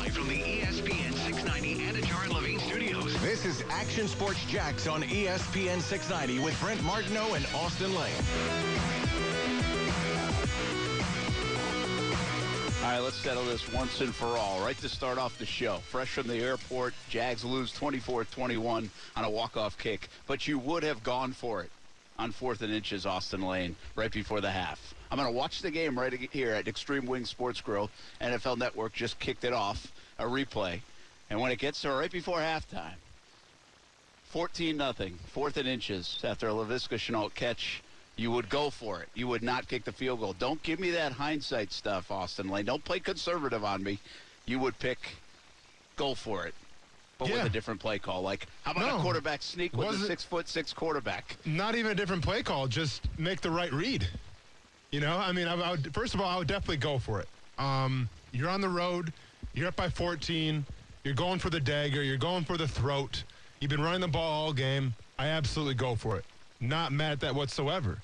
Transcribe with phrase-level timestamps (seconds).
[0.00, 3.14] Live from the ESPN 690 Anidjar and Levine studios.
[3.20, 8.12] This is Action Sports Jax on ESPN 690 with Brent Martineau and Austin Lane.
[12.82, 14.60] All right, let's settle this once and for all.
[14.64, 15.76] Right to start off the show.
[15.88, 21.04] Fresh from the airport, Jags lose 24-21 on a walk-off kick, but you would have
[21.04, 21.70] gone for it
[22.18, 24.94] on fourth and inches, Austin Lane, right before the half.
[25.14, 27.88] I'm going to watch the game right here at Extreme Wing Sports Grill.
[28.20, 30.80] NFL Network just kicked it off, a replay.
[31.30, 32.96] And when it gets to right before halftime,
[34.30, 37.80] 14 nothing, fourth and inches after a Laviska Shenault catch.
[38.16, 39.08] You would go for it.
[39.14, 40.34] You would not kick the field goal.
[40.36, 42.64] Don't give me that hindsight stuff, Austin Lane.
[42.64, 44.00] Don't play conservative on me.
[44.46, 44.98] You would pick
[45.94, 46.54] go for it.
[47.18, 47.34] But Yeah.
[47.36, 48.22] with a different play call.
[48.22, 48.96] Like, how about No.
[48.98, 51.36] a quarterback sneak with Was a six foot six quarterback?
[51.44, 52.66] Not even a different play call.
[52.66, 54.08] Just make the right read.
[54.94, 57.18] You know, I mean, I, I would, first of all, I would definitely go for
[57.18, 57.26] it.
[57.58, 59.12] Um, you're on the road.
[59.52, 60.64] You're up by 14.
[61.02, 62.04] You're going for the dagger.
[62.04, 63.24] You're going for the throat.
[63.58, 64.94] You've been running the ball all game.
[65.18, 66.24] I absolutely go for it.
[66.60, 67.98] Not mad at that whatsoever.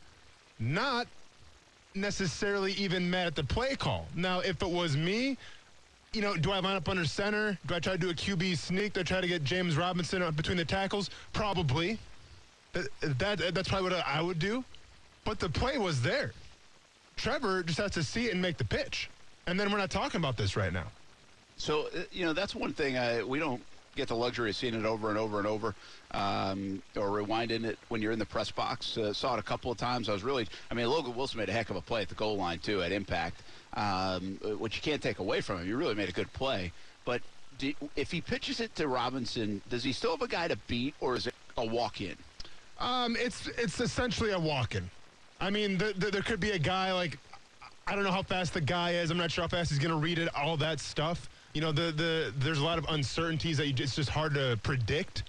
[0.58, 1.06] Not
[1.94, 4.08] necessarily even mad at the play call.
[4.16, 5.38] Now, if it was me,
[6.12, 7.56] you know, do I line up under center?
[7.68, 8.94] Do I try to do a QB sneak?
[8.94, 11.08] Do I try to get James Robinson between the tackles?
[11.32, 12.00] Probably.
[12.72, 12.88] That,
[13.20, 14.64] that that's probably what I would do.
[15.24, 16.32] But the play was there.
[17.20, 19.10] Trevor just has to see it and make the pitch.
[19.46, 20.86] And then we're not talking about this right now.
[21.58, 23.62] So uh, you know that's one thing uh, we don't
[23.94, 25.74] get the luxury of seeing it over and over and over,
[26.12, 28.96] um, or rewinding it when you're in the press box.
[28.96, 30.08] Uh, saw it a couple of times.
[30.08, 32.14] I was really, I mean, Logan Wilson made a heck of a play at the
[32.14, 33.42] goal line too at impact,
[33.74, 35.66] um, uh, which you can't take away from him.
[35.66, 36.72] He really made a good play.
[37.04, 37.20] But
[37.58, 40.94] do, if he pitches it to Robinson, does he still have a guy to beat,
[41.00, 42.16] or is it a walk-in?
[42.78, 44.88] Um, it's it's essentially a walk-in.
[45.40, 47.18] I mean, the, the, there could be a guy like
[47.86, 49.10] I don't know how fast the guy is.
[49.10, 50.28] I'm not sure how fast he's going to read it.
[50.34, 51.28] All that stuff.
[51.54, 54.58] You know, the the there's a lot of uncertainties that you, it's just hard to
[54.62, 55.24] predict.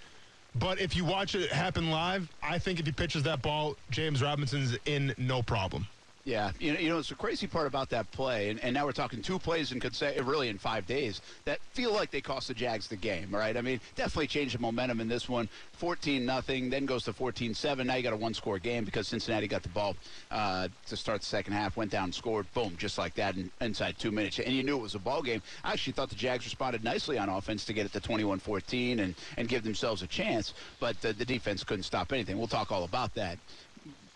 [0.56, 4.22] But if you watch it happen live, I think if he pitches that ball, James
[4.22, 5.88] Robinson's in no problem.
[6.24, 8.86] Yeah, you know, you know, it's the crazy part about that play, and, and now
[8.86, 12.22] we're talking two plays and in say really in five days that feel like they
[12.22, 13.58] cost the Jags the game, right?
[13.58, 15.50] I mean, definitely changed the momentum in this one.
[15.74, 17.86] 14 nothing, then goes to 14-7.
[17.88, 19.96] Now you got a one-score game because Cincinnati got the ball
[20.30, 23.98] uh, to start the second half, went down, scored, boom, just like that in, inside
[23.98, 25.42] two minutes, and you knew it was a ball game.
[25.64, 29.16] I actually thought the Jags responded nicely on offense to get it to 21-14 and
[29.38, 32.38] and give themselves a chance, but the defense couldn't stop anything.
[32.38, 33.40] We'll talk all about that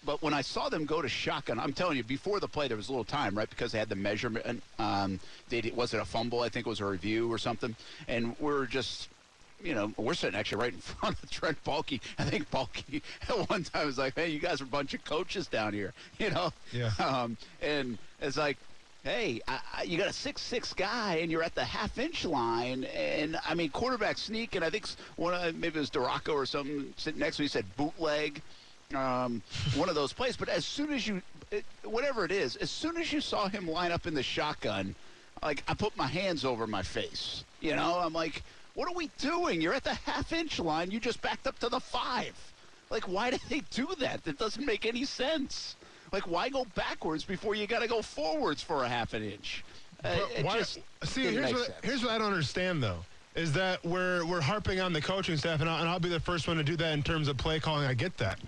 [0.05, 2.77] but when I saw them go to shotgun, I'm telling you, before the play, there
[2.77, 3.49] was a little time, right?
[3.49, 4.61] Because they had the measurement.
[4.77, 6.41] Um, they did, was it a fumble?
[6.41, 7.75] I think it was a review or something.
[8.07, 9.09] And we're just,
[9.63, 11.99] you know, we're sitting actually right in front of Trent Baalke.
[12.19, 15.03] I think Baalke at one time was like, "Hey, you guys are a bunch of
[15.03, 16.53] coaches down here," you know.
[16.71, 16.91] Yeah.
[16.99, 18.57] Um, and it's like.
[19.03, 23.37] Hey, I, I, you got a six-six guy, and you're at the half-inch line, and
[23.47, 26.91] I mean quarterback sneak, and I think one of maybe it was Duraco or something
[26.97, 28.41] sitting next to me said bootleg,
[28.93, 29.41] um,
[29.75, 30.37] one of those plays.
[30.37, 33.67] But as soon as you, it, whatever it is, as soon as you saw him
[33.67, 34.95] line up in the shotgun,
[35.41, 37.43] like I put my hands over my face.
[37.61, 38.43] You know, I'm like,
[38.75, 39.61] what are we doing?
[39.61, 40.91] You're at the half inch line.
[40.91, 42.35] You just backed up to the five.
[42.89, 44.23] Like, why did they do that?
[44.25, 45.75] That doesn't make any sense.
[46.11, 49.63] Like, why go backwards before you got to go forwards for a half an inch?
[50.03, 50.61] Uh, why-
[51.03, 52.99] see, here's what here's what I don't understand though
[53.33, 56.19] is that we're we're harping on the coaching staff, and I'll, and I'll be the
[56.19, 57.85] first one to do that in terms of play calling.
[57.85, 58.39] I get that,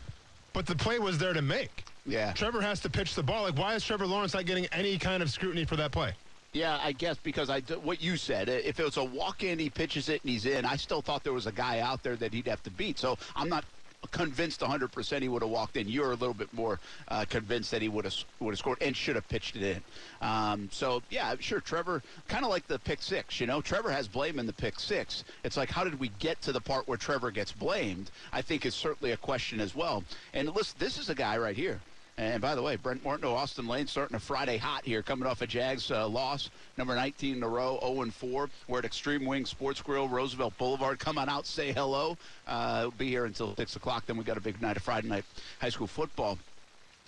[0.53, 1.85] but the play was there to make.
[2.05, 2.31] Yeah.
[2.33, 3.43] Trevor has to pitch the ball.
[3.43, 6.13] Like, why is Trevor Lawrence not getting any kind of scrutiny for that play?
[6.53, 8.49] Yeah, I guess because I what you said.
[8.49, 10.65] If it was a walk-in, he pitches it and he's in.
[10.65, 12.97] I still thought there was a guy out there that he'd have to beat.
[12.97, 13.65] So I'm not
[14.11, 15.87] convinced 100% he would have walked in.
[15.87, 18.95] You're a little bit more uh, convinced that he would have would have scored and
[18.95, 19.83] should have pitched it in.
[20.21, 21.59] Um, so yeah, sure.
[21.59, 23.39] Trevor, kind of like the pick six.
[23.39, 25.23] You know, Trevor has blame in the pick six.
[25.43, 28.11] It's like how did we get to the part where Trevor gets blamed?
[28.31, 30.03] I think is certainly a question as well.
[30.33, 31.79] And listen, this is a guy right here.
[32.19, 35.43] And by the way, Brent Martineau, Austin Lane starting a Friday hot here, coming off
[35.43, 38.49] a Jags uh, loss, number 19 in a row, 0 and 4.
[38.67, 40.97] We're at Extreme Wing Sports Grill, Roosevelt Boulevard.
[40.97, 42.17] Come on out, say hello.
[42.47, 44.07] Uh, we'll be here until 6 o'clock.
[44.07, 45.25] Then we got a big night of Friday night
[45.61, 46.39] high school football.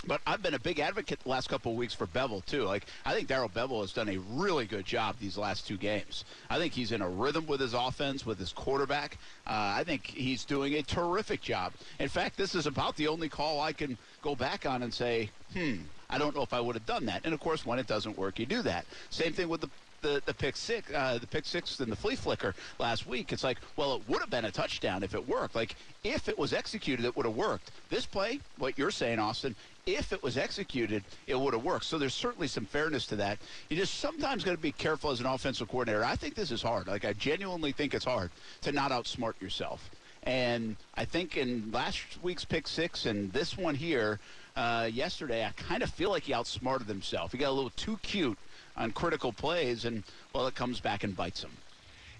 [0.06, 2.64] But I've been a big advocate the last couple of weeks for Bevell too.
[2.64, 6.24] Like I think Darrell Bevell has done a really good job these last two games.
[6.50, 9.18] I think he's in a rhythm with his offense, with his quarterback.
[9.46, 11.74] Uh, I think he's doing a terrific job.
[12.00, 15.30] In fact, this is about the only call I can go back on and say,
[15.54, 15.76] hmm,
[16.10, 17.22] I don't know if I would have done that.
[17.26, 18.86] And of course, when it doesn't work, you do that.
[19.10, 19.70] Same thing with the
[20.02, 23.34] the, the pick six, uh, the pick six and the flea flicker last week.
[23.34, 25.56] It's like, well, it would have been a touchdown if it worked.
[25.56, 27.72] Like if it was executed, it would have worked.
[27.90, 29.56] This play, what you're saying, Austin,
[29.96, 31.86] if it was executed, it would have worked.
[31.86, 33.40] So there's certainly some fairness to that.
[33.70, 36.04] You just sometimes got to be careful as an offensive coordinator.
[36.04, 36.88] I think this is hard.
[36.88, 38.32] Like I genuinely think it's hard
[38.62, 39.90] to not outsmart yourself.
[40.24, 44.20] And I think in last week's pick six and this one here
[44.56, 47.32] uh, yesterday, I kind of feel like he outsmarted himself.
[47.32, 48.38] He got a little too cute
[48.76, 50.04] on critical plays, and
[50.34, 51.52] well, it comes back and bites him.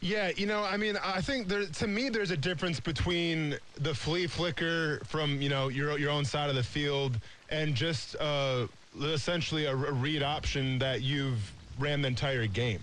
[0.02, 3.94] Yeah, you know, I mean, I think there to me there's a difference between the
[3.94, 7.20] flea flicker from you know your your own side of the field
[7.50, 8.68] and just uh,
[9.02, 12.82] essentially a, a read option that you've ran the entire game.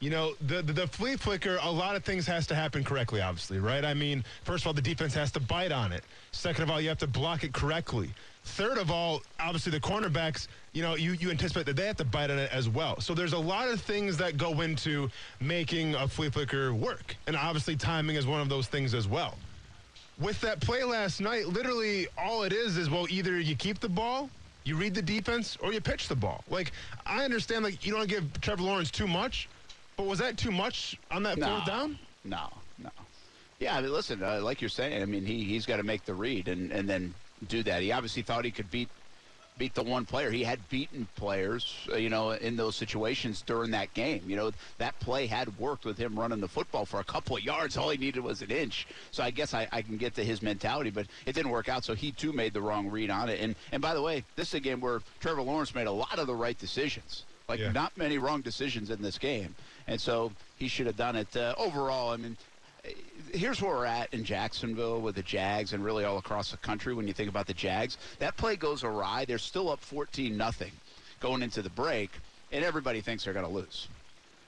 [0.00, 3.22] You know, the, the, the flea flicker, a lot of things has to happen correctly,
[3.22, 3.84] obviously, right?
[3.84, 6.04] I mean, first of all, the defense has to bite on it.
[6.32, 8.10] Second of all, you have to block it correctly.
[8.44, 12.04] Third of all, obviously the cornerbacks, you know, you, you anticipate that they have to
[12.04, 13.00] bite on it as well.
[13.00, 15.10] So there's a lot of things that go into
[15.40, 17.16] making a flea flicker work.
[17.26, 19.36] And obviously timing is one of those things as well.
[20.20, 23.88] With that play last night, literally all it is is, well, either you keep the
[23.88, 24.30] ball,
[24.64, 26.44] you read the defense, or you pitch the ball.
[26.48, 26.72] Like,
[27.06, 29.48] I understand, like, you don't give Trevor Lawrence too much,
[29.96, 31.46] but was that too much on that No.
[31.48, 31.98] fourth down?
[32.24, 32.48] No,
[32.78, 32.90] no.
[33.58, 36.04] Yeah, I mean, listen, uh, like you're saying, I mean, he, he's got to make
[36.04, 37.12] the read and, and then
[37.44, 37.82] do that.
[37.82, 38.88] He obviously thought he could beat
[39.56, 40.32] beat the one player.
[40.32, 44.22] He had beaten players, uh, you know, in those situations during that game.
[44.26, 47.44] You know, that play had worked with him running the football for a couple of
[47.44, 47.76] yards.
[47.76, 48.88] All he needed was an inch.
[49.12, 51.84] So I guess I, I can get to his mentality, but it didn't work out.
[51.84, 53.40] So he too made the wrong read on it.
[53.40, 56.18] And and by the way, this is a game where Trevor Lawrence made a lot
[56.18, 57.24] of the right decisions.
[57.48, 57.70] Like Yeah.
[57.72, 59.54] not many wrong decisions in this game,
[59.86, 61.36] and so he should have done it.
[61.36, 62.36] Uh, overall, I mean,
[63.34, 66.94] here's where we're at in Jacksonville with the Jags and really all across the country
[66.94, 67.98] when you think about the Jags.
[68.18, 69.24] That play goes awry.
[69.24, 70.72] They're still up 14 nothing
[71.20, 72.10] going into the break,
[72.52, 73.88] and everybody thinks they're going to lose.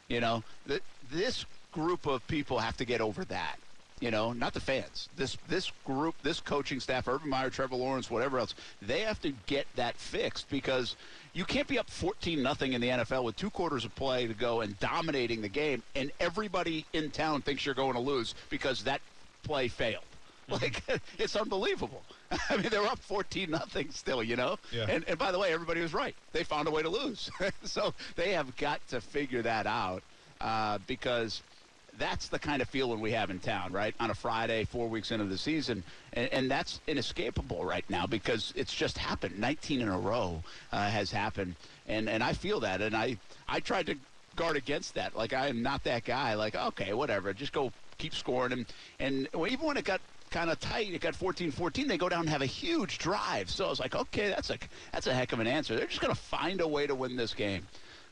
[0.08, 3.56] You know, th- this group of people have to get over that.
[4.00, 5.08] You know, not the fans.
[5.16, 9.32] This this group, this coaching staff, Urban Meyer, Trevor Lawrence, whatever else, they have to
[9.46, 10.96] get that fixed because
[11.32, 14.34] you can't be up 14 nothing in the NFL with two quarters of play to
[14.34, 18.84] go and dominating the game, and everybody in town thinks you're going to lose because
[18.84, 19.00] that
[19.44, 20.04] play failed.
[20.48, 20.82] Like
[21.18, 22.02] it's unbelievable.
[22.50, 24.58] I mean, they were up 14 nothing still, you know.
[24.72, 24.86] Yeah.
[24.88, 26.14] And and by the way, everybody was right.
[26.32, 27.30] They found a way to lose.
[27.64, 30.02] so they have got to figure that out
[30.40, 31.42] uh, because
[31.98, 33.94] that's the kind of feeling we have in town, right?
[34.00, 35.82] On a Friday, four weeks into the season,
[36.12, 39.38] and, and that's inescapable right now because it's just happened.
[39.38, 41.54] 19 in a row uh, has happened,
[41.86, 43.16] and and I feel that, and I
[43.48, 43.96] I tried to
[44.34, 45.16] guard against that.
[45.16, 46.34] Like I am not that guy.
[46.34, 48.66] Like okay, whatever, just go keep scoring, and
[49.00, 50.00] and even when it got
[50.30, 50.92] kind of tight.
[50.92, 51.88] It got 14-14.
[51.88, 53.50] They go down and have a huge drive.
[53.50, 54.58] So I was like, okay, that's a
[54.92, 55.76] that's a heck of an answer.
[55.76, 57.66] They're just going to find a way to win this game.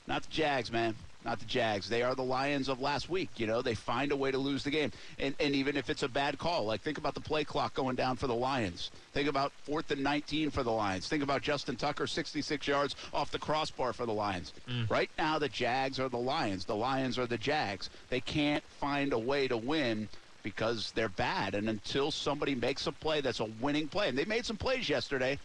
[0.07, 0.95] Not the Jags, man.
[1.25, 1.89] Not the Jags.
[1.89, 3.31] They are the Lions of last week.
[3.37, 4.93] You know, they find a way to lose the game.
[5.19, 7.97] And, and even if it's a bad call, like think about the play clock going
[7.97, 8.91] down for the Lions.
[9.13, 11.09] Think about fourth and 19 for the Lions.
[11.09, 14.53] Think about Justin Tucker, 66 yards off the crossbar for the Lions.
[14.69, 14.91] Mm.
[14.91, 16.67] Right now, the Jags are the Lions.
[16.67, 17.89] The Lions are the Jags.
[18.11, 20.09] They can't find a way to win
[20.43, 21.55] because they're bad.
[21.55, 24.89] And until somebody makes a play that's a winning play, and they made some plays
[24.89, 25.39] yesterday,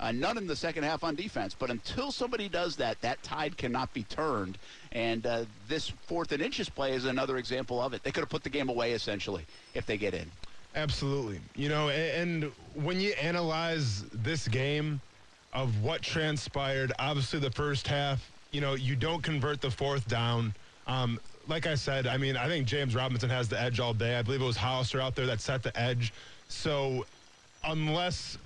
[0.00, 1.54] uh, none in the second half on defense.
[1.56, 4.58] But until somebody does that, that tide cannot be turned.
[4.92, 8.02] And uh, this fourth and inches play is another example of it.
[8.02, 9.44] They could have put the game away essentially
[9.74, 10.30] if they get in.
[10.74, 11.40] Absolutely.
[11.54, 15.00] You know, and when you analyze this game
[15.52, 20.54] of what transpired, obviously the first half, you know, you don't convert the fourth down.
[20.86, 24.16] Um, like I said, I mean, I think James Robinson has the edge all day.
[24.16, 26.12] I believe it was Hollister out there that set the edge.
[26.48, 27.04] So
[27.64, 28.38] unless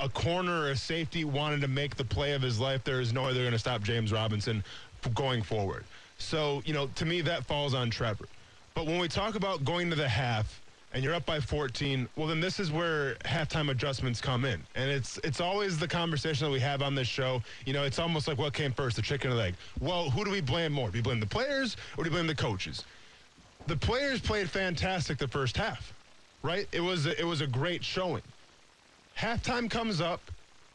[0.00, 3.12] a corner or a safety wanted to make the play of his life, there is
[3.12, 4.62] no way they're going to stop James Robinson
[5.14, 5.84] going forward.
[6.18, 8.26] So, you know, to me, that falls on Trevor.
[8.74, 10.60] But when we talk about going to the half
[10.92, 14.62] and you're up by 14, well, then this is where halftime adjustments come in.
[14.74, 17.42] And it's it's always the conversation that we have on this show.
[17.64, 19.54] You know, it's almost like what came first, the chicken or the egg.
[19.80, 20.90] Well, who do we blame more?
[20.90, 22.84] Do we blame the players or do we blame the coaches?
[23.66, 25.92] The players played fantastic the first half,
[26.42, 26.68] right?
[26.72, 28.22] It was it was a great showing
[29.18, 30.20] halftime comes up,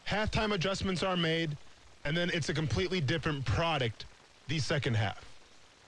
[0.07, 1.55] halftime adjustments are made,
[2.05, 4.05] and then it's a completely different product
[4.48, 5.24] the second half.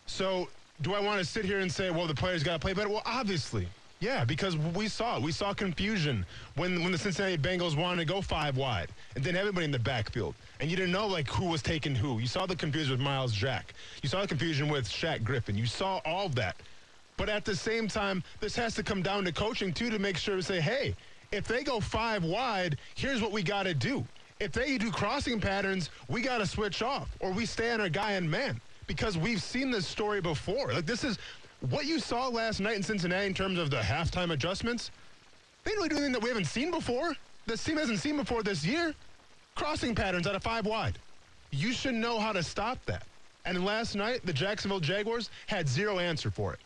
[0.06, 0.48] So,
[0.82, 2.90] do I want to sit here and say, well, the players got to play better?
[2.90, 3.68] Well, obviously.
[4.00, 5.24] Yeah, because we saw it.
[5.24, 9.38] We saw confusion when when the Cincinnati Bengals wanted to go five wide and then
[9.38, 10.36] everybody in the backfield.
[10.60, 12.20] And you didn't know like who was taking who.
[12.20, 13.74] You saw the confusion with Myles Jack.
[14.02, 15.56] You saw the confusion with Shaq Griffin.
[15.56, 16.58] You saw all that.
[17.16, 20.18] But at the same time, this has to come down to coaching too to make
[20.18, 20.96] sure to say, hey,
[21.34, 24.06] if they go five wide, here's what we got to do.
[24.40, 27.90] If they do crossing patterns, we got to switch off or we stay on our
[27.90, 30.74] guy and man because we've seen this story before.
[30.74, 31.18] Like this is
[31.70, 34.92] what you saw last night in Cincinnati in terms of the halftime adjustments.
[35.64, 37.16] They didn't really do anything that we haven't seen before.
[37.48, 38.94] This team hasn't seen before this year.
[39.56, 41.00] crossing patterns out of five wide.
[41.52, 43.06] You should know how to stop that.
[43.46, 46.60] And last night, the Jacksonville Jaguars had zero answer for it.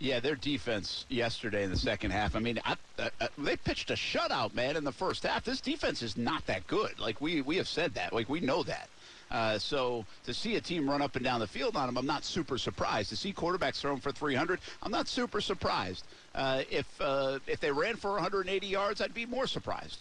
[0.00, 2.34] Yeah, their defense yesterday in the second half.
[2.34, 5.44] I mean, I, uh, uh, they pitched a shutout, man, in the first half.
[5.44, 6.98] This defense is not that good.
[6.98, 8.12] Like we we have said that.
[8.12, 8.88] Like we know that.
[9.30, 12.06] Uh, so to see a team run up and down the field on them, I'm
[12.06, 13.10] not super surprised.
[13.10, 16.04] To see quarterbacks thrown for 300, I'm not super surprised.
[16.34, 19.98] Uh, if uh, if they ran for 180 yards, I'd be more surprised.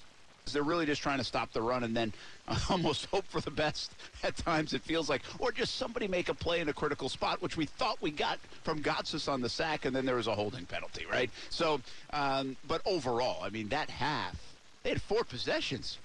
[0.51, 2.13] They're really just trying to stop the run and then
[2.69, 5.21] almost hope for the best at times, it feels like.
[5.39, 8.39] Or just somebody make a play in a critical spot, which we thought we got
[8.63, 11.29] from Gotsis on the sack, and then there was a holding penalty, right?
[11.49, 11.79] So,
[12.11, 14.35] um, but overall, I mean, that half,
[14.83, 15.97] they had four possessions.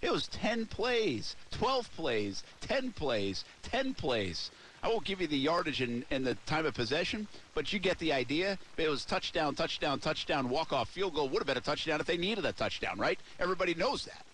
[0.00, 4.50] It was 10 plays, 12 plays, 10 plays, 10 plays.
[4.84, 7.98] I won't give you the yardage and, and the time of possession, but you get
[7.98, 8.58] the idea.
[8.76, 11.30] It was touchdown, touchdown, touchdown, walk-off field goal.
[11.30, 13.18] Would have been a touchdown if they needed a touchdown, right?
[13.40, 14.26] Everybody knows that.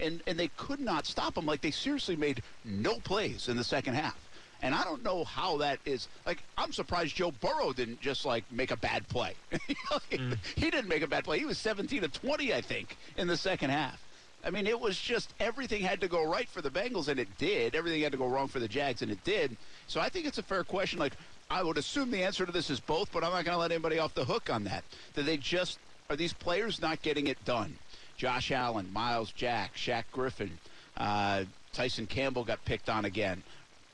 [0.00, 1.44] And, and they could not stop them.
[1.44, 4.16] Like, they seriously made no plays in the second half.
[4.62, 6.08] And I don't know how that is.
[6.24, 9.34] Like, I'm surprised Joe Burrow didn't just, like, make a bad play.
[9.52, 10.38] mm.
[10.56, 11.38] He didn't make a bad play.
[11.38, 14.02] He was 17 to 20, I think, in the second half.
[14.48, 17.28] I mean, it was just everything had to go right for the Bengals, and it
[17.36, 17.74] did.
[17.74, 19.54] Everything had to go wrong for the Jags, and it did.
[19.88, 20.98] So I think it's a fair question.
[20.98, 21.12] Like,
[21.50, 23.72] I would assume the answer to this is both, but I'm not going to let
[23.72, 24.84] anybody off the hook on that.
[25.12, 25.78] That they just
[26.08, 27.76] are these players not getting it done.
[28.16, 30.56] Josh Allen, Myles Jack, Shaq Griffin,
[30.96, 33.42] uh, Tyson Campbell got picked on again.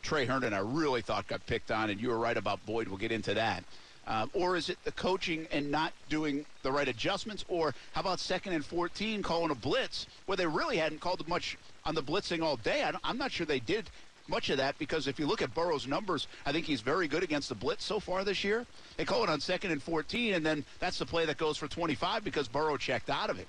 [0.03, 2.87] Tre Herndon, I really thought got picked on, and you were right about Boyd.
[2.87, 3.65] We'll get into that.
[4.07, 7.45] Um, or is it the coaching and not doing the right adjustments?
[7.49, 11.57] Or how about second and 14 calling a blitz where they really hadn't called much
[11.85, 12.89] on the blitzing all day?
[13.03, 13.89] I'm not sure they did
[14.29, 17.23] much of that because if you look at Burrow's numbers, I think he's very good
[17.23, 18.67] against the blitz so far this year.
[18.97, 21.69] They call it on second and 14, and then that's the play that goes for
[21.69, 23.49] 25 because Burrow checked out of it.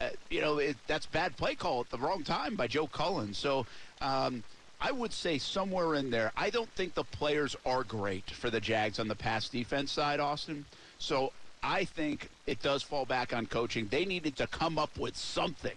[0.00, 3.32] Uh, you know, it, that's bad play call at the wrong time by Joe Cullen.
[3.32, 3.64] So
[4.00, 4.42] um,
[4.84, 6.30] I would say somewhere in there.
[6.36, 10.20] I don't think the players are great for the Jags on the pass defense side,
[10.20, 10.66] Austin.
[10.98, 13.88] So I think it does fall back on coaching.
[13.90, 15.72] They needed to come up with something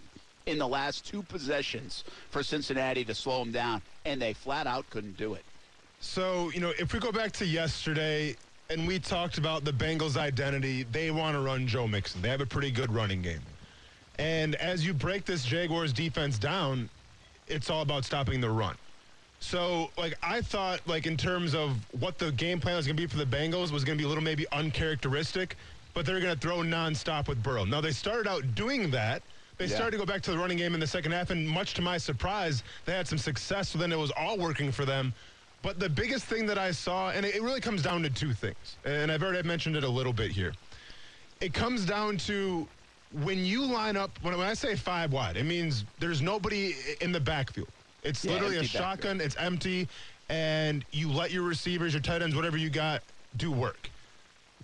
[0.45, 4.89] in the last two possessions for Cincinnati to slow them down, and they flat out
[4.89, 5.45] couldn't do it.
[6.01, 8.35] So, you know, if we go back to yesterday
[8.69, 12.21] and we talked about the Bengals' identity, they want to run Joe Mixon.
[12.21, 13.41] They have a pretty good running game.
[14.19, 16.89] And as you break this Jaguars defense down,
[17.47, 18.75] it's all about stopping the run.
[19.39, 23.01] So, like, I thought, like, in terms of what the game plan was going to
[23.01, 25.55] be for the Bengals was going to be a little maybe uncharacteristic,
[25.93, 27.63] but they're going to throw nonstop with Burrow.
[27.63, 29.21] Now, they started out doing that.
[29.57, 29.75] They yeah.
[29.75, 31.81] started to go back to the running game in the second half, and much to
[31.81, 33.69] my surprise, they had some success.
[33.69, 35.13] So then it was all working for them.
[35.61, 38.77] But the biggest thing that I saw, and it really comes down to two things,
[38.85, 40.53] and I've already mentioned it a little bit here.
[41.41, 42.67] It comes down to
[43.23, 47.19] when you line up, when I say five wide, it means there's nobody in the
[47.19, 47.69] backfield.
[48.03, 49.21] It's yeah, literally a shotgun.
[49.21, 49.87] It's empty,
[50.29, 53.01] and you let your receivers, your tight ends, whatever you got,
[53.37, 53.89] do work.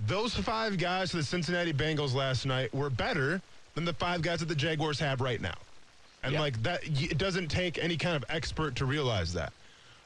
[0.08, 3.42] Those five guys for the Cincinnati Bengals last night were better
[3.76, 5.56] than the five guys that the Jaguars have right now.
[6.24, 9.52] And like that, it doesn't take any kind of expert to realize that.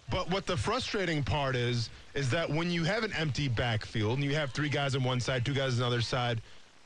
[0.10, 4.24] But what the frustrating part is, is that when you have an empty backfield and
[4.24, 6.42] you have three guys on one side, two guys on the other side,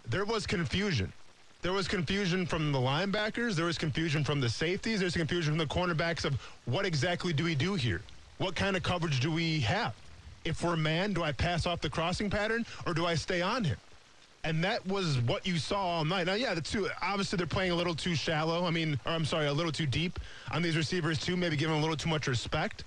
[0.09, 1.13] there was confusion.
[1.61, 3.53] There was confusion from the linebackers.
[3.55, 4.99] There was confusion from the safeties.
[4.99, 6.33] There's confusion from the cornerbacks of
[6.65, 8.01] what exactly do we do here?
[8.39, 9.93] What kind of coverage do we have?
[10.43, 13.63] If we're man, do I pass off the crossing pattern or do I stay on
[13.63, 13.77] him?
[14.43, 16.25] And that was what you saw all night.
[16.25, 18.65] Now, yeah, the two obviously they're playing a little too shallow.
[18.65, 20.19] I mean, or I'm sorry, a little too deep
[20.51, 21.37] on these receivers too.
[21.37, 22.83] Maybe giving a little too much respect,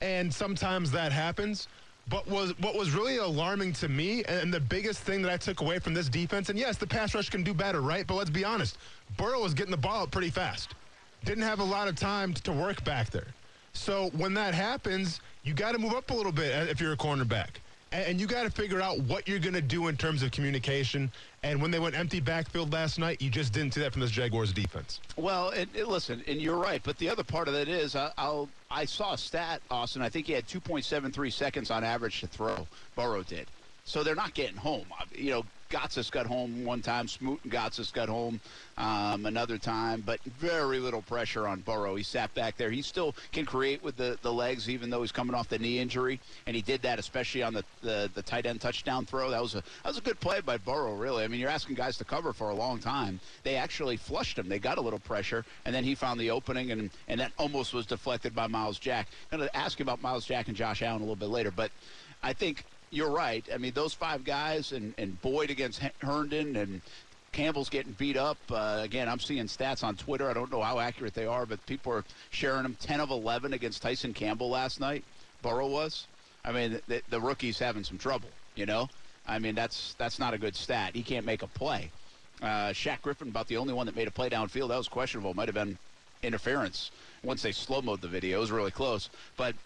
[0.00, 1.68] and sometimes that happens.
[2.08, 5.62] But was what was really alarming to me, and the biggest thing that I took
[5.62, 8.06] away from this defense, and yes, the pass rush can do better, right?
[8.06, 8.76] But let's be honest,
[9.16, 10.74] Burrow was getting the ball up pretty fast.
[11.24, 13.28] Didn't have a lot of time to work back there.
[13.72, 16.92] So when that happens, you got to move up a little bit uh, if you're
[16.92, 17.48] a cornerback
[17.94, 21.10] and you got to figure out what you're going to do in terms of communication.
[21.42, 24.10] And when they went empty backfield last night, you just didn't see that from this
[24.10, 25.00] Jaguars defense.
[25.16, 26.80] Well, and, and listen, and you're right.
[26.82, 30.02] But the other part of that is, I, I'll I saw a stat, Austin.
[30.02, 32.66] I think he had 2.73 seconds on average to throw.
[32.96, 33.46] Burrow did.
[33.84, 34.86] So they're not getting home.
[35.14, 37.08] You know, Gotsis got home one time.
[37.08, 38.40] Smoot and Gotsis got home
[38.78, 41.94] um, another time, but very little pressure on Burrow.
[41.96, 42.70] He sat back there.
[42.70, 45.80] He still can create with the, the legs, even though he's coming off the knee
[45.80, 49.30] injury, and he did that especially on the, the, the tight end touchdown throw.
[49.30, 51.24] That was a that was a good play by Burrow, really.
[51.24, 53.20] I mean, you're asking guys to cover for a long time.
[53.42, 54.48] They actually flushed him.
[54.48, 57.74] They got a little pressure, and then he found the opening, and and that almost
[57.74, 59.08] was deflected by Myles Jack.
[59.30, 61.50] I'm going to ask you about Myles Jack and Josh Allen a little bit later,
[61.50, 61.70] but
[62.22, 63.44] I think you're right.
[63.52, 66.80] I mean, those five guys and, and Boyd against Herndon and
[67.32, 68.38] Campbell's getting beat up.
[68.50, 70.30] Uh, again, I'm seeing stats on Twitter.
[70.30, 72.76] I don't know how accurate they are, but people are sharing them.
[72.80, 75.04] 10 of 11 against Tyson Campbell last night.
[75.42, 76.06] Burrow was.
[76.44, 78.28] I mean, the, the rookie's having some trouble.
[78.54, 78.88] You know,
[79.26, 80.94] I mean that's that's not a good stat.
[80.94, 81.90] He can't make a play.
[82.40, 84.68] Uh, Shaq Griffin about the only one that made a play downfield.
[84.68, 85.34] That was questionable.
[85.34, 85.76] Might have been
[86.22, 86.90] interference.
[87.24, 89.10] Once they slow mode the video, it was really close.
[89.36, 89.56] But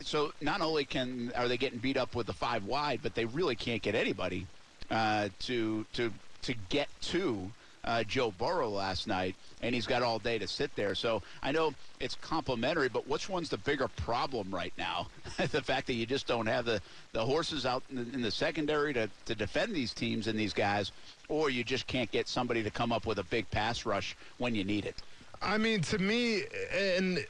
[0.00, 3.24] so not only can are they getting beat up with the five wide, but they
[3.24, 4.46] really can't get anybody
[4.90, 6.12] uh, to to
[6.42, 7.50] to get to
[7.86, 10.94] uh, Joe Burrow last night, and he's got all day to sit there.
[10.94, 15.08] So I know it's complimentary, but which one's the bigger problem right now?
[15.38, 16.80] the fact that you just don't have the,
[17.12, 20.52] the horses out in the, in the secondary to, to defend these teams and these
[20.52, 20.90] guys,
[21.28, 24.54] or you just can't get somebody to come up with a big pass rush when
[24.54, 24.96] you need it.
[25.40, 27.24] I mean, to me, and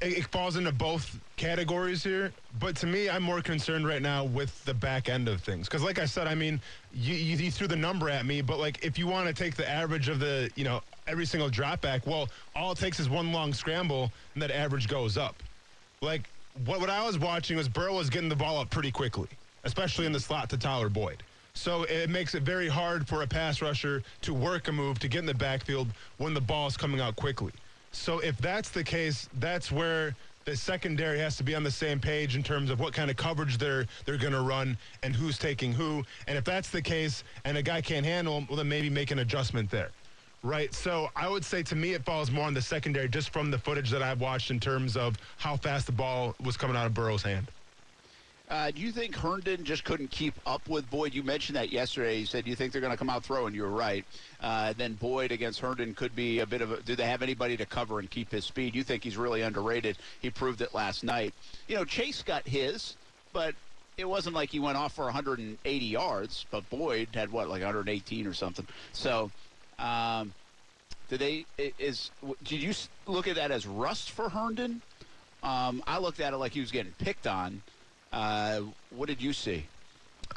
[0.00, 2.32] it falls into both categories here.
[2.58, 5.68] But to me, I'm more concerned right now with the back end of things.
[5.68, 6.60] Because, like I said, I mean,
[6.92, 9.68] you, you, threw the number at me, but like if you want to take the
[9.68, 13.32] average of the, you know, every single drop back, well, all it takes is one
[13.32, 15.36] long scramble, and that average goes up.
[16.00, 16.28] Like
[16.64, 19.28] what what I was watching was Burrow was getting the ball up pretty quickly,
[19.64, 21.22] especially in the slot to Tyler Boyd.
[21.54, 25.08] So it makes it very hard for a pass rusher to work a move to
[25.08, 27.52] get in the backfield when the ball is coming out quickly.
[27.92, 32.00] So if that's the case, that's where the secondary has to be on the same
[32.00, 35.38] page in terms of what kind of coverage they're they're going to run and who's
[35.38, 36.04] taking who.
[36.26, 39.10] And if that's the case, and a guy can't handle them, well, then maybe make
[39.10, 39.90] an adjustment there.
[40.42, 40.72] Right.
[40.72, 43.58] So I would say to me it falls more on the secondary just from the
[43.58, 46.94] footage that I've watched in terms of how fast the ball was coming out of
[46.94, 47.46] Burrow's hand.
[48.50, 51.14] Uh, do you think Herndon just couldn't keep up with Boyd?
[51.14, 52.18] You mentioned that yesterday.
[52.18, 53.54] You said you think they're going to come out throwing.
[53.54, 54.04] You were right.
[54.40, 56.82] Uh, then Boyd against Herndon could be a bit of a.
[56.82, 58.74] Do they have anybody to cover and keep his speed?
[58.74, 59.98] You think he's really underrated?
[60.20, 61.32] He proved it last night.
[61.68, 62.96] You know, Chase got his,
[63.32, 63.54] but
[63.96, 66.44] it wasn't like he went off for 180 yards.
[66.50, 68.66] But Boyd had what, like 118 or something.
[68.92, 69.30] So,
[69.78, 70.34] um,
[71.08, 71.46] did they?
[71.78, 72.10] Is
[72.42, 72.74] did you
[73.06, 74.82] look at that as rust for Herndon?
[75.44, 77.62] Um, I looked at it like he was getting picked on.
[78.12, 79.64] Uh, what did you see?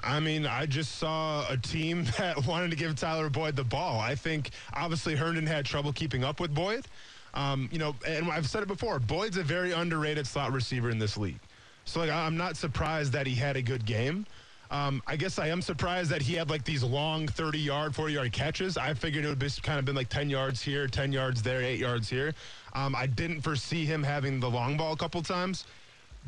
[0.01, 3.99] I mean, I just saw a team that wanted to give Tyler Boyd the ball.
[3.99, 6.85] I think obviously Herndon had trouble keeping up with Boyd.
[7.33, 10.99] Um, you know, and I've said it before, Boyd's a very underrated slot receiver in
[10.99, 11.39] this league.
[11.85, 14.25] So like, I'm not surprised that he had a good game.
[14.69, 18.13] Um, I guess I am surprised that he had like these long 30 yard, 40
[18.13, 18.77] yard catches.
[18.77, 21.61] I figured it would be kind of been like 10 yards here, 10 yards there,
[21.61, 22.33] eight yards here.
[22.73, 25.65] Um, I didn't foresee him having the long ball a couple times,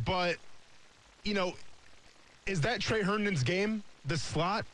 [0.06, 0.38] but
[1.26, 1.54] you know,
[2.46, 4.66] is that Tre Herndon's game, the slot?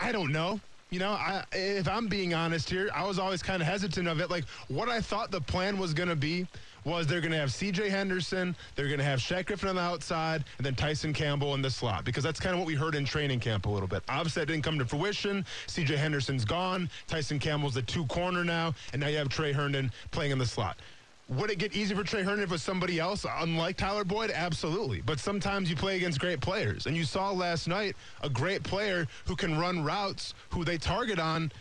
[0.00, 0.60] I don't know.
[0.90, 4.20] You know, I, if I'm being honest here, I was always kind of hesitant of
[4.20, 4.30] it.
[4.30, 6.46] Like, what I thought the plan was going to be
[6.84, 7.90] was they're going to have C.J.
[7.90, 11.60] Henderson, they're going to have Shaq Griffin on the outside, and then Tyson Campbell in
[11.60, 14.02] the slot because that's kind of what we heard in training camp a little bit.
[14.08, 15.44] Obviously, that didn't come to fruition.
[15.66, 15.96] C.J.
[15.96, 16.88] Henderson's gone.
[17.06, 20.46] Tyson Campbell's the two corner now, and now you have Tre Herndon playing in the
[20.46, 20.78] slot.
[21.28, 24.30] Would it get easy for Tre Herndon if it was somebody else, unlike Tyler Boyd?
[24.30, 25.02] Absolutely.
[25.02, 26.86] But sometimes you play against great players.
[26.86, 31.18] And you saw last night a great player who can run routes, who they target
[31.18, 31.52] on,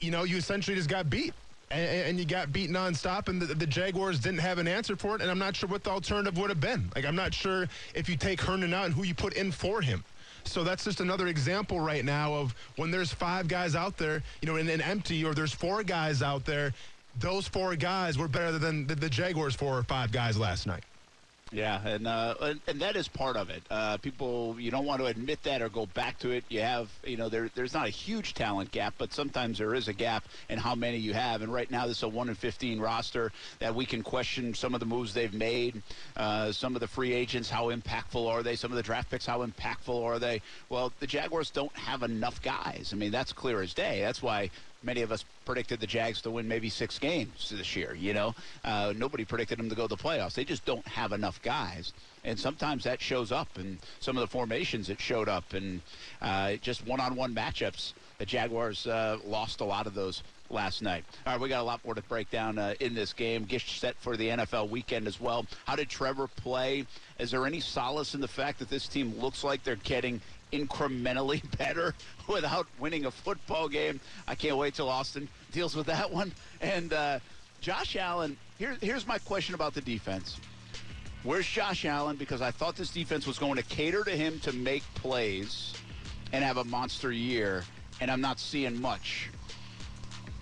[0.00, 1.32] you know, you essentially just got beat.
[1.70, 5.16] And, and you got beat nonstop, and the, the, Jaguars didn't have an answer for
[5.16, 5.20] it.
[5.20, 6.92] And I'm not sure what the alternative would have been.
[6.94, 9.80] Like, I'm not sure if you take Herndon out and who you put in for
[9.80, 10.04] him.
[10.44, 14.46] So that's just another example right now of when there's five guys out there, you
[14.46, 16.72] know, in an empty, or there's four guys out there,
[17.18, 20.84] those four guys were better than the, the Jaguars' four or five guys last night.
[21.52, 23.62] Yeah, and, uh, and that is part of it.
[23.70, 26.42] Uh, people, you don't want to admit that or go back to it.
[26.48, 29.86] You have, you know, there there's not a huge talent gap, but sometimes there is
[29.86, 31.42] a gap in how many you have.
[31.42, 34.74] And right now, this is a one in fifteen roster that we can question some
[34.74, 35.80] of the moves they've made,
[36.16, 38.56] uh, some of the free agents, how impactful are they?
[38.56, 40.42] Some of the draft picks, how impactful are they?
[40.68, 42.90] Well, the Jaguars don't have enough guys.
[42.92, 44.00] I mean, that's clear as day.
[44.00, 44.50] That's why
[44.86, 47.94] many of us predicted the Jags to win maybe six games this year.
[47.94, 50.34] You know, uh, nobody predicted them to go to the playoffs.
[50.34, 51.92] They just don't have enough guys,
[52.24, 54.88] and sometimes that shows up in some of the formations.
[54.88, 55.82] It showed up, and
[56.22, 57.92] uh, just one-on-one matchups.
[58.18, 61.04] The Jaguars uh, lost a lot of those last night.
[61.26, 63.44] All right, we got a lot more to break down uh, in this game.
[63.44, 65.44] Gish set for the NFL weekend as well.
[65.66, 66.86] How did Trevor play?
[67.18, 70.20] Is there any solace in the fact that this team looks like they're getting
[70.52, 71.94] incrementally better
[72.28, 74.00] without winning a football game.
[74.26, 76.32] I can't wait till Austin deals with that one.
[76.60, 77.18] And uh,
[77.60, 80.38] Josh Allen, here, here's my question about the defense.
[81.22, 82.16] Where's Josh Allen?
[82.16, 85.74] Because I thought this defense was going to cater to him to make plays
[86.32, 87.64] and have a monster year,
[88.00, 89.30] and I'm not seeing much.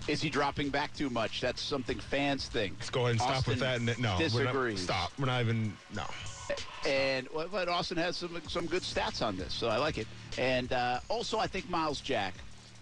[0.07, 1.41] Is he dropping back too much?
[1.41, 2.75] That's something fans think.
[2.77, 3.99] Let's go ahead and Austin stop with that.
[3.99, 4.53] No, disagrees.
[4.55, 5.11] We're not, stop.
[5.17, 5.73] We're not even.
[5.95, 6.03] No.
[6.85, 10.07] And but Austin has some some good stats on this, so I like it.
[10.37, 12.35] And uh, also, I think Myles Jack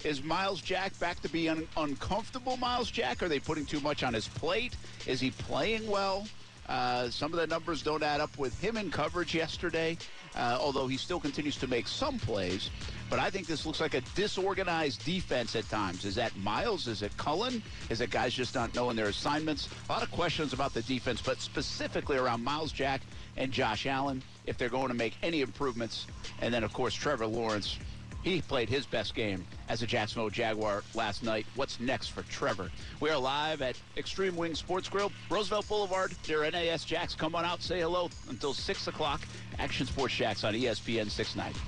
[0.03, 3.23] Is Myles Jack back to be un- uncomfortable, Myles Jack?
[3.23, 4.75] Are they putting too much on his plate?
[5.07, 6.27] Is he playing well?
[6.67, 9.97] Uh, some of the numbers don't add up with him in coverage yesterday,
[10.35, 12.69] uh, although he still continues to make some plays.
[13.09, 16.05] But I think this looks like a disorganized defense at times.
[16.05, 16.87] Is that Myles?
[16.87, 17.61] Is it Cullen?
[17.89, 19.69] Is it guys just not knowing their assignments?
[19.87, 23.01] A lot of questions about the defense, but specifically around Myles Jack
[23.37, 26.07] and Josh Allen, if they're going to make any improvements.
[26.41, 27.77] And then, of course, Trevor Lawrence.
[28.23, 31.45] He played his best game as a Jacksonville Jaguar last night.
[31.55, 32.71] What's next for Trevor?
[33.01, 37.15] We are live at Extreme Wing Sports Grill, Roosevelt Boulevard, near NAS Jax.
[37.15, 39.19] Come on out, say hello until 6 o'clock.
[39.59, 41.59] Action Sports Jax on ESPN 690.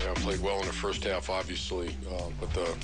[0.00, 2.74] Yeah, played well in the first half, obviously, uh, but the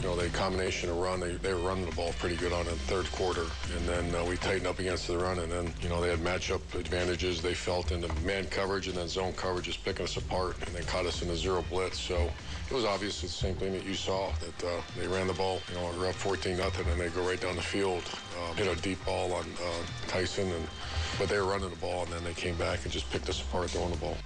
[0.00, 2.60] you know the combination of run, they, they were running the ball pretty good on
[2.60, 3.44] in the third quarter,
[3.76, 6.20] and then uh, we tightened up against the run, and then you know they had
[6.20, 10.16] matchup advantages they felt in the man coverage and then zone coverage is picking us
[10.16, 12.00] apart, and then caught us in a zero blitz.
[12.00, 12.30] So
[12.70, 15.60] it was obviously the same thing that you saw that uh, they ran the ball,
[15.68, 18.02] you know, we're up 14 nothing, and they go right down the field,
[18.40, 20.66] um, hit a deep ball on uh, Tyson, and
[21.18, 23.42] but they were running the ball, and then they came back and just picked us
[23.42, 24.16] apart throwing the ball.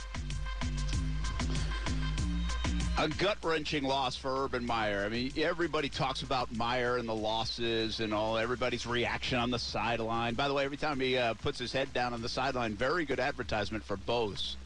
[2.96, 5.04] A gut wrenching loss for Urban Meyer.
[5.04, 9.58] I mean, everybody talks about Meyer and the losses and all, everybody's reaction on the
[9.58, 10.34] sideline.
[10.34, 13.04] By the way, every time he uh, puts his head down on the sideline, very
[13.04, 14.56] good advertisement for Bose.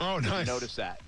[0.00, 0.46] Oh, nice.
[0.46, 1.00] Notice that.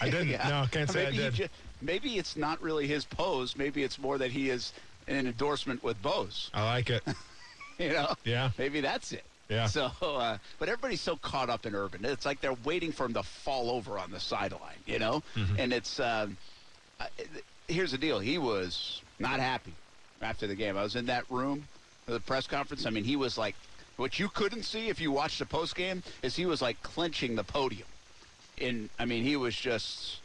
[0.00, 0.28] I didn't.
[0.48, 1.34] No, can't say I maybe he did.
[1.34, 1.48] ju-
[1.82, 3.56] maybe it's not really his pose.
[3.56, 4.72] Maybe it's more that he is
[5.08, 6.50] an endorsement with Bose.
[6.54, 7.02] I like it.
[7.78, 8.12] You know?
[8.24, 8.50] Yeah.
[8.58, 9.22] Maybe that's it.
[9.48, 9.66] Yeah.
[9.66, 12.04] So, uh, but everybody's so caught up in Urban.
[12.04, 15.22] It's like they're waiting for him to fall over on the sideline, you know?
[15.34, 15.56] Mm-hmm.
[15.58, 16.36] And it's, um,
[17.66, 18.18] here's the deal.
[18.18, 19.72] He was not happy
[20.20, 20.76] after the game.
[20.76, 21.64] I was in that room
[22.08, 22.86] the press conference.
[22.86, 23.54] I mean, he was like,
[23.96, 27.36] what you couldn't see if you watched the post game is he was like clenching
[27.36, 27.88] the podium.
[28.56, 30.20] In, I mean, he was just,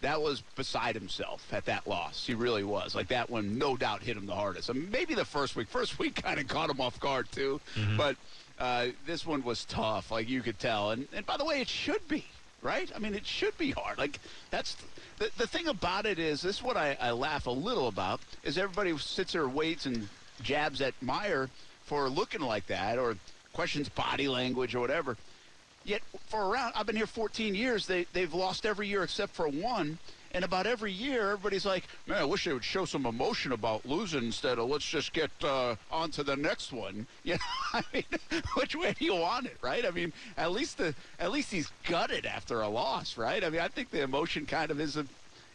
[0.00, 2.26] that was beside himself at that loss.
[2.26, 2.94] He really was.
[2.94, 4.70] Like that one, no doubt, hit him the hardest.
[4.70, 5.68] I mean, maybe the first week.
[5.68, 7.60] First week kind of caught him off guard too,
[7.96, 8.16] but
[8.58, 10.10] uh, this one was tough.
[10.10, 10.90] Like you could tell.
[10.90, 12.24] And and by the way, it should be
[12.62, 12.90] right.
[12.94, 13.98] I mean, it should be hard.
[13.98, 14.18] Like
[14.50, 14.76] that's
[15.18, 18.20] the the thing about it is this is what I, I laugh a little about
[18.42, 20.08] is everybody sits there waits and
[20.42, 21.48] jabs at Meyer
[21.84, 23.16] for looking like that or
[23.52, 25.16] questions body language or whatever.
[25.84, 27.86] Yet for around, I've been here 14 years.
[27.86, 29.98] They they've lost every year except for one.
[30.36, 33.86] And about every year, everybody's like, "Man, I wish they would show some emotion about
[33.86, 37.40] losing instead of let's just get uh, on to the next one." You know,
[37.72, 38.04] I mean,
[38.54, 39.84] which way do you want it, right?
[39.86, 43.42] I mean, at least the at least he's gutted after a loss, right?
[43.42, 45.06] I mean, I think the emotion kind of is a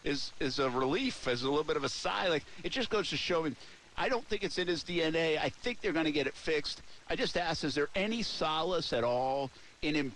[0.03, 2.27] is is a relief, as a little bit of a sigh.
[2.27, 3.55] Like it just goes to show him.
[3.95, 5.37] I don't think it's in his DNA.
[5.37, 6.81] I think they're going to get it fixed.
[7.07, 9.51] I just ask, is there any solace at all
[9.83, 10.15] in him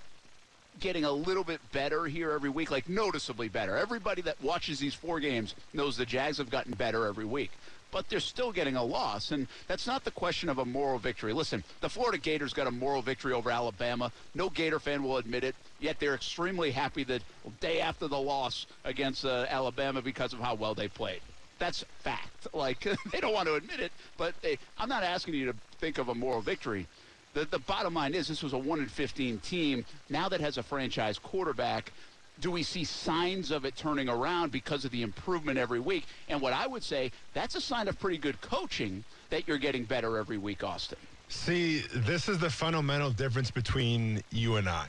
[0.79, 3.77] getting a little bit better here every week, like noticeably better.
[3.77, 7.51] Everybody that watches these four games knows the Jags have gotten better every week.
[7.91, 11.31] But they're still getting a loss, and that's not the question of a moral victory.
[11.31, 14.11] Listen, the Florida Gators got a moral victory over Alabama.
[14.33, 17.21] No Gator fan will admit it, yet they're extremely happy that
[17.61, 21.21] day after the loss against uh, Alabama because of how well they played.
[21.57, 22.53] That's fact.
[22.53, 25.97] Like, they don't want to admit it, but they, I'm not asking you to think
[25.97, 26.87] of a moral victory.
[27.35, 30.57] The, the bottom line is this was a 1 in 15 team now that has
[30.57, 31.91] a franchise quarterback.
[32.39, 36.05] Do we see signs of it turning around because of the improvement every week?
[36.29, 39.83] And what I would say, that's a sign of pretty good coaching that you're getting
[39.83, 40.97] better every week, Austin.
[41.27, 44.87] See, this is the fundamental difference between you and I.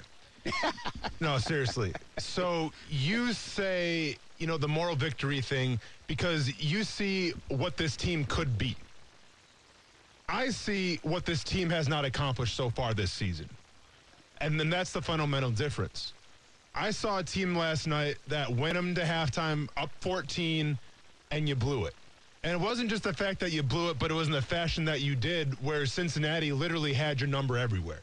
[1.20, 1.92] no, seriously.
[2.18, 8.24] So you say, you know, the moral victory thing because you see what this team
[8.26, 8.76] could be.
[10.28, 13.48] I see what this team has not accomplished so far this season.
[14.40, 16.12] And then that's the fundamental difference.
[16.74, 20.78] I saw a team last night that went them to halftime up 14
[21.30, 21.94] and you blew it.
[22.42, 24.42] And it wasn't just the fact that you blew it, but it was in the
[24.42, 28.00] fashion that you did where Cincinnati literally had your number everywhere.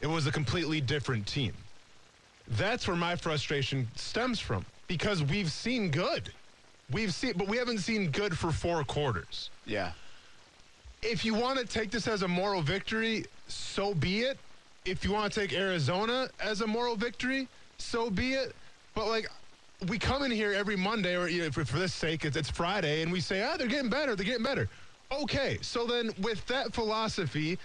[0.00, 1.52] It was a completely different team.
[2.48, 6.32] That's where my frustration stems from because we've seen good.
[6.90, 9.50] We've seen, but we haven't seen good for four quarters.
[9.64, 9.92] Yeah.
[11.04, 14.38] If you want to take this as a moral victory, so be it.
[14.86, 18.54] If you want to take Arizona as a moral victory, so be it.
[18.94, 19.28] But like,
[19.88, 22.50] we come in here every Monday, or you know, for, for this sake, it's, it's
[22.50, 24.68] Friday, and we say, ah, they're getting better, they're getting better.
[25.12, 27.58] Okay, so then with that philosophy,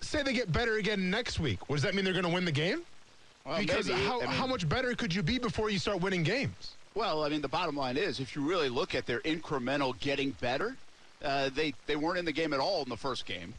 [0.00, 1.68] say they get better again next week.
[1.68, 2.04] What does that mean?
[2.04, 2.82] They're going to win the game?
[3.46, 4.02] Well, because maybe.
[4.02, 6.72] how, I mean- how much better could you be before you start winning games?
[6.94, 10.30] Well, I mean, the bottom line is, if you really look at their incremental getting
[10.40, 10.76] better,
[11.24, 13.54] uh, they they weren't in the game at all in the first game.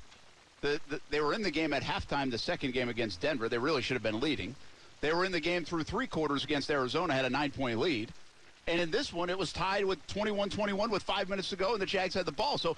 [0.61, 2.31] The, the, they were in the game at halftime.
[2.31, 4.55] The second game against Denver, they really should have been leading.
[5.01, 8.11] They were in the game through three quarters against Arizona, had a nine point lead.
[8.67, 11.73] And in this one, it was tied with 21 21 with five minutes to go,
[11.73, 12.57] and the Jags had the ball.
[12.57, 12.75] So,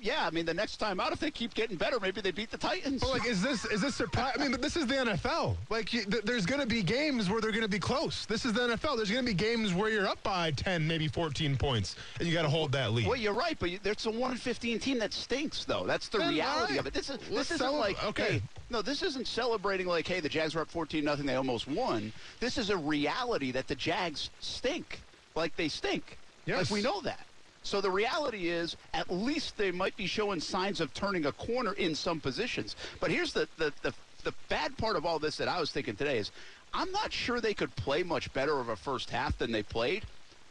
[0.00, 2.50] yeah, I mean, the next time out, if they keep getting better, maybe they beat
[2.50, 3.02] the Titans.
[3.02, 4.32] But like, is this is this surprise?
[4.34, 5.56] I mean, but this is the NFL.
[5.68, 8.24] Like, you, th- there's going to be games where they're going to be close.
[8.24, 8.96] This is the NFL.
[8.96, 12.32] There's going to be games where you're up by 10, maybe 14 points, and you
[12.32, 13.06] got to hold that lead.
[13.06, 15.84] Well, you're right, but you, there's a one in 15 team that stinks, though.
[15.84, 16.80] That's the Then, reality right.
[16.80, 16.94] of it.
[16.94, 18.22] This is Let's this isn't like okay.
[18.22, 21.68] hey, no, this isn't celebrating like hey, the Jags were up 14 nothing, they almost
[21.68, 22.12] won.
[22.40, 25.00] This is a reality that the Jags stink,
[25.34, 26.16] like they stink.
[26.46, 26.70] Yes.
[26.70, 27.20] Like we know that.
[27.62, 31.74] So the reality is, at least they might be showing signs of turning a corner
[31.74, 32.74] in some positions.
[33.00, 33.92] But here's the the the,
[34.24, 36.30] the bad part of all this that I was thinking today is,
[36.72, 40.04] I'm not sure they could play much better of a first half than they played.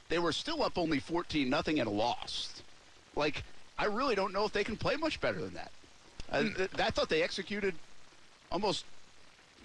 [0.09, 2.63] They were still up only 14 nothing and lost.
[3.15, 3.43] Like,
[3.77, 5.71] I really don't know if they can play much better than that.
[6.31, 7.73] Uh, th- I thought they executed
[8.51, 8.85] almost,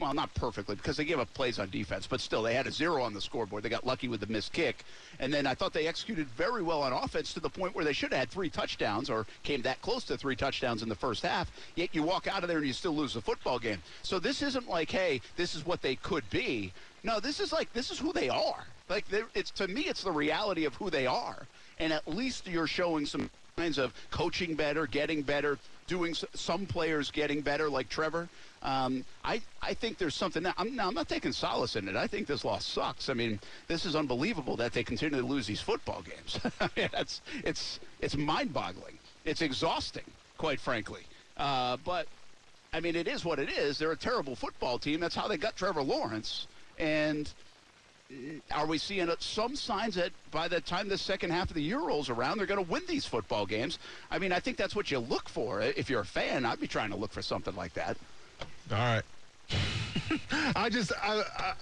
[0.01, 2.73] well, not perfectly because they gave up plays on defense, but still, they had a
[2.73, 3.63] zero on the scoreboard.
[3.63, 4.85] They got lucky with the missed kick.
[5.21, 7.93] And then I thought they executed very well on offense to the point where they
[7.93, 11.23] should have had three touchdowns or came that close to three touchdowns in the first
[11.23, 11.51] half.
[11.77, 13.83] Yet you walk out of there and you still lose the football game.
[14.03, 16.73] So this isn't like, hey, this is what they could be.
[17.03, 18.65] No, this is like, this is who they are.
[18.89, 19.05] Like,
[19.35, 21.47] it's to me, it's the reality of who they are.
[21.79, 27.11] And at least you're showing some signs of coaching better, getting better, doing some players
[27.11, 28.29] getting better, like Trevor.
[28.63, 30.45] Um, I I think there's something.
[30.57, 31.97] I'm, now, I'm not taking solace in it.
[31.97, 33.09] I think this loss sucks.
[33.09, 33.39] I mean,
[33.69, 36.41] this is unbelievable that they continue to lose these football games.
[36.93, 38.99] That's it's it's mind-boggling.
[39.25, 40.05] It's exhausting,
[40.39, 41.03] quite frankly.
[41.37, 42.07] Uh, but
[42.73, 43.79] I mean, it is what it is.
[43.79, 45.01] They're a terrible football team.
[45.01, 46.47] That's how they got Trevor Lawrence.
[46.79, 47.31] And
[48.53, 51.63] are we seeing uh, some signs that by the time the second half of the
[51.63, 53.79] year rolls around, they're going to win these football games?
[54.11, 55.61] I mean, I think that's what you look for.
[55.61, 57.97] If you're a fan, I'd be trying to look for something like that.
[58.73, 59.03] All right.
[60.57, 61.55] I just I, I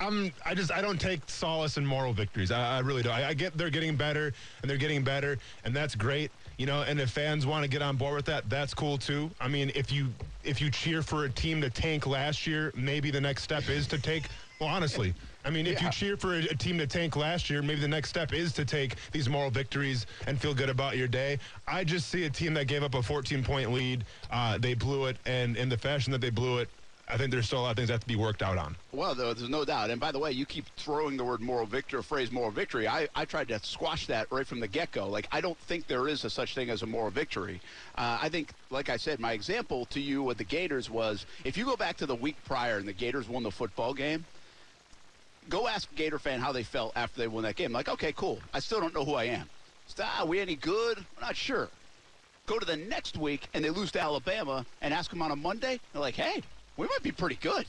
[0.00, 2.50] I'm I just I don't take solace in moral victories.
[2.50, 3.10] I, I really do.
[3.10, 4.32] I, I get they're getting better
[4.62, 6.30] and they're getting better, and that's great.
[6.56, 9.30] You know, and if fans want to get on board with that, that's cool too.
[9.40, 10.08] I mean, if you
[10.44, 13.86] if you cheer for a team to tank last year, maybe the next step is
[13.88, 14.24] to take.
[14.60, 15.14] Well, honestly,
[15.48, 17.88] I mean, if you cheer for a, a team to tank last year, maybe the
[17.88, 21.38] next step is to take these moral victories and feel good about your day.
[21.66, 24.04] I just see a team that gave up a 14 point lead.
[24.30, 26.68] Uh, they blew it, and in the fashion that they blew it,
[27.08, 28.76] I think there's still a lot of things that have to be worked out on.
[28.92, 29.88] Well, though, there's no doubt.
[29.88, 32.86] And by the way, you keep throwing the word moral victory, phrase moral victory.
[32.86, 35.08] I, I tried to squash that right from the get go.
[35.08, 37.62] Like, I don't think there is a such thing as a moral victory.
[37.96, 41.56] Uh, I think, like I said, my example to you with the Gators was if
[41.56, 44.26] you go back to the week prior and the Gators won the football game,
[45.48, 47.72] go ask Gator fan how they felt after they won that game.
[47.72, 48.38] Like, okay, cool.
[48.52, 49.48] I still don't know who I am.
[49.86, 50.98] So, ah, we any good?
[50.98, 51.68] I'm not sure.
[52.46, 55.36] Go to the next week and they lose to Alabama and ask them on a
[55.36, 55.80] Monday.
[55.92, 56.42] They're like, hey,
[56.76, 57.66] we might be pretty good.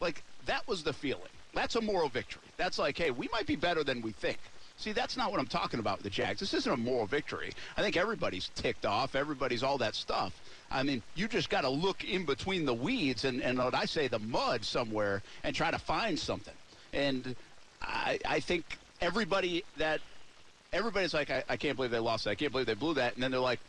[0.00, 1.22] Like, that was the feeling.
[1.52, 2.42] That's a moral victory.
[2.56, 4.38] That's like, hey, we might be better than we think.
[4.76, 6.40] See, that's not what I'm talking about with the Jags.
[6.40, 7.52] This isn't a moral victory.
[7.76, 9.14] I think everybody's ticked off.
[9.14, 10.32] Everybody's all that stuff.
[10.70, 13.84] I mean, you just got to look in between the weeds and, and what I
[13.84, 16.54] say, the mud somewhere and try to find something.
[16.92, 17.36] And
[17.82, 18.64] I, I think
[19.00, 20.00] everybody that
[20.72, 22.30] everybody's like, I, I can't believe they lost that.
[22.30, 23.14] I can't believe they blew that.
[23.14, 23.60] And then they're like,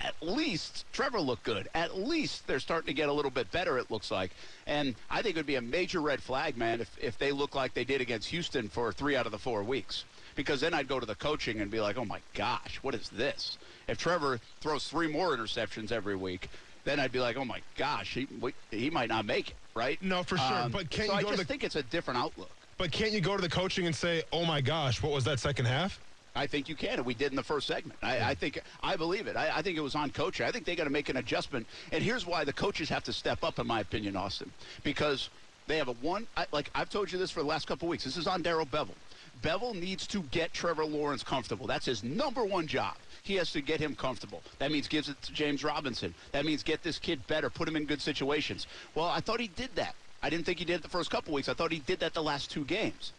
[0.00, 1.68] at least Trevor looked good.
[1.74, 4.32] At least they're starting to get a little bit better, it looks like.
[4.66, 7.54] And I think it would be a major red flag, man, if, if they look
[7.54, 10.04] like they did against Houston for three out of the four weeks.
[10.34, 13.08] Because then I'd go to the coaching and be like, oh my gosh, what is
[13.10, 13.56] this?
[13.86, 16.48] If Trevor throws three more interceptions every week,
[16.84, 18.26] then I'd be like, oh my gosh, he,
[18.70, 19.96] he might not make it, right?
[20.02, 20.68] Um, No, for sure.
[20.70, 22.50] But can't so you I to just the- think it's a different outlook.
[22.76, 25.38] But can't you go to the coaching and say, "Oh my gosh, what was that
[25.40, 26.00] second half"?
[26.36, 27.98] I think you can, and we did in the first segment.
[28.02, 29.36] I, I think I believe it.
[29.36, 30.46] I, I think it was on coaching.
[30.46, 33.12] I think they got to make an adjustment, and here's why the coaches have to
[33.12, 34.50] step up, in my opinion, Austin,
[34.82, 35.30] because
[35.68, 36.26] they have a one.
[36.36, 38.04] I, like I've told you this for the last couple of weeks.
[38.04, 38.94] This is on Darrell Bevell.
[39.42, 41.66] Bevell needs to get Trevor Lawrence comfortable.
[41.66, 42.94] That's his number one job.
[43.22, 44.42] He has to get him comfortable.
[44.58, 46.14] That means gives it to James Robinson.
[46.32, 48.66] That means get this kid better, put him in good situations.
[48.94, 49.94] Well, I thought he did that.
[50.24, 51.50] I didn't think he did it the first couple weeks.
[51.50, 53.12] I thought he did that the last two games.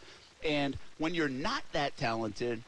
[0.44, 2.60] And when you're not that talented,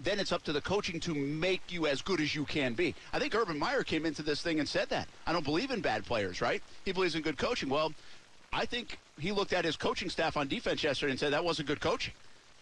[0.00, 2.96] then it's up to the coaching to make you as good as you can be.
[3.12, 5.06] I think Urban Meyer came into this thing and said that.
[5.24, 6.64] I don't believe in bad players, right?
[6.84, 7.68] He believes in good coaching.
[7.68, 7.92] Well,
[8.52, 11.68] I think he looked at his coaching staff on defense yesterday and said that wasn't
[11.68, 12.14] good coaching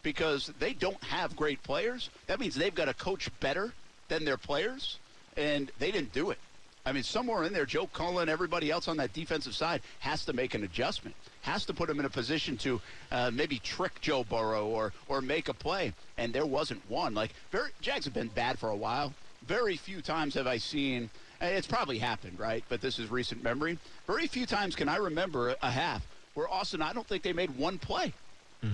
[0.02, 2.10] because they don't have great players.
[2.26, 3.72] That means they've got to coach better
[4.08, 4.98] than their players,
[5.38, 6.38] and they didn't do it.
[6.86, 10.34] I mean, somewhere in there, Joe Cullen, everybody else on that defensive side has to
[10.34, 14.22] make an adjustment, has to put him in a position to uh, maybe trick Joe
[14.22, 15.94] Burrow or or make a play.
[16.18, 17.14] And there wasn't one.
[17.14, 19.14] Like, very, Jags have been bad for a while.
[19.46, 21.08] Very few times have I seen.
[21.40, 22.62] It's probably happened, right?
[22.68, 23.78] But this is recent memory.
[24.06, 27.56] Very few times can I remember a half where Austin, I don't think they made
[27.56, 28.12] one play.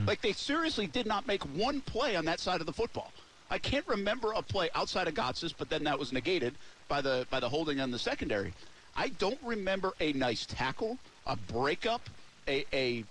[0.06, 3.12] Like they seriously did not make one play on that side of the football.
[3.50, 6.54] I can't remember a play outside of Gotsis, but then that was negated
[6.90, 8.52] by the by the holding on the secondary.
[8.94, 12.02] I don't remember a nice tackle, a breakup,
[12.46, 13.04] a a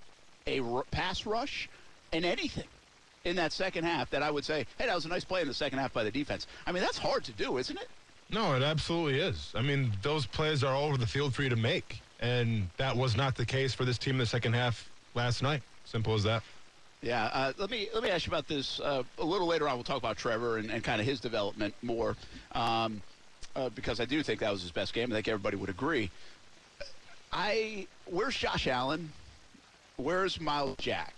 [0.45, 1.67] a r- pass rush,
[2.13, 2.67] and anything
[3.25, 5.47] in that second half that I would say, hey, that was a nice play in
[5.47, 6.45] the second half by the defense.
[6.67, 7.87] I mean, that's hard to do, isn't it?
[8.31, 9.51] No, it absolutely is.
[9.55, 12.95] I mean, those plays are all over the field for you to make, and that
[12.95, 15.63] was not the case for this team in the second half last night.
[15.85, 16.43] Simple as that.
[17.01, 19.75] Yeah, uh, let me let me ask you about this uh, a little later on.
[19.75, 22.17] We'll talk about Trevor and, and kind of his development more,
[22.51, 23.01] um,
[23.55, 25.11] uh, because I do think that was his best game.
[25.11, 26.11] I think everybody would agree.
[27.31, 29.11] I where's Josh Allen?
[29.97, 31.13] Where's Myles Jack?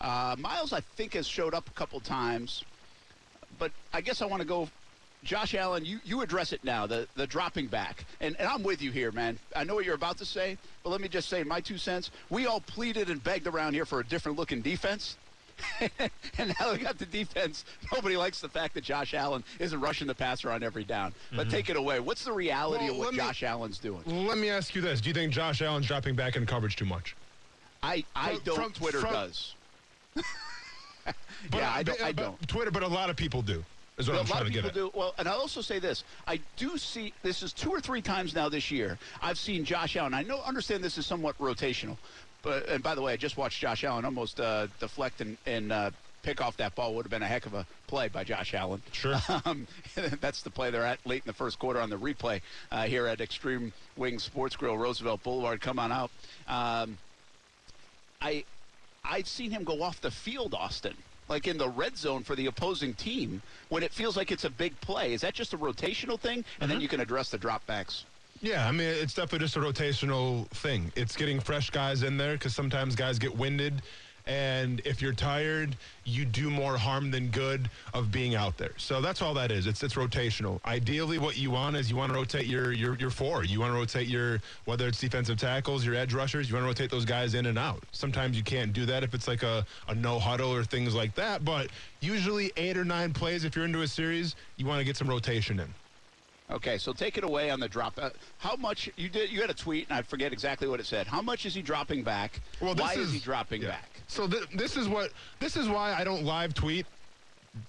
[0.00, 2.64] Uh, Myles, I think, has showed up a couple times,
[3.58, 4.68] but I guess I want to go.
[5.24, 8.04] Josh Allen, you, you address it now, the, the dropping back.
[8.20, 9.36] And, and I'm with you here, man.
[9.56, 12.12] I know what you're about to say, but let me just say my two cents.
[12.30, 15.16] We all pleaded and begged around here for a different looking defense.
[16.38, 17.64] and now we got the defense.
[17.92, 21.12] Nobody likes the fact that Josh Allen isn't rushing the passer on every down.
[21.30, 21.50] But mm-hmm.
[21.50, 22.00] take it away.
[22.00, 24.02] What's the reality Well, of what me- Josh Allen's doing?
[24.06, 26.84] Let me ask you this: Do you think Josh Allen's dropping back in coverage too
[26.84, 27.16] much?
[27.82, 28.56] I, I From- don't.
[28.56, 29.54] from- Twitter from- does.
[31.50, 32.02] But, yeah, I don't.
[32.02, 32.48] I don't.
[32.48, 33.64] Twitter, but a lot of people do.
[33.96, 34.92] Is what Well, I'm a lot trying of to get people at.
[34.92, 34.98] do.
[34.98, 38.34] Well, and I'll also say this: I do see this is two or three times
[38.34, 38.98] now this year.
[39.22, 40.14] I've seen Josh Allen.
[40.14, 41.96] I know, understand this is somewhat rotational,
[42.48, 45.70] but and by the way, I just watched Josh Allen almost uh, deflect and, and
[45.70, 45.90] uh,
[46.22, 46.94] pick off that ball.
[46.94, 48.82] Would have been a heck of a play by Josh Allen.
[48.92, 49.16] Sure.
[49.44, 49.66] Um,
[50.20, 52.40] that's the play they're at late in the first quarter on the replay
[52.72, 55.60] uh, here at Extreme Wing Sports Grill, Roosevelt Boulevard.
[55.60, 56.10] Come on out.
[56.48, 56.96] Um,
[58.22, 58.44] I
[59.04, 60.94] I've seen him go off the field, Austin,
[61.28, 64.50] like in the red zone for the opposing team when it feels like it's a
[64.50, 65.12] big play.
[65.12, 66.46] Is that just a rotational thing?
[66.60, 68.04] And then you can address the dropbacks.
[68.40, 70.92] Yeah, I mean, it's definitely just a rotational thing.
[70.94, 73.82] It's getting fresh guys in there because sometimes guys get winded.
[74.26, 75.74] And if you're tired,
[76.04, 78.72] you do more harm than good of being out there.
[78.76, 79.66] So that's all that is.
[79.66, 80.62] It's it's rotational.
[80.66, 83.42] Ideally, what you want is you want to rotate your your your four.
[83.44, 86.50] You want to rotate your whether it's defensive tackles, your edge rushers.
[86.50, 87.82] You want to rotate those guys in and out.
[87.92, 91.14] Sometimes you can't do that if it's like a, a no huddle or things like
[91.14, 91.42] that.
[91.42, 91.70] But
[92.02, 95.08] usually eight or nine plays, if you're into a series, you want to get some
[95.08, 95.72] rotation in.
[96.50, 97.98] Okay, so take it away on the drop.
[98.00, 99.30] Uh, how much you did?
[99.30, 101.06] You had a tweet, and I forget exactly what it said.
[101.06, 102.40] How much is he dropping back?
[102.60, 103.68] Well, this Why is, is he dropping yeah.
[103.68, 104.00] back?
[104.06, 106.86] So th- this is what this is why I don't live tweet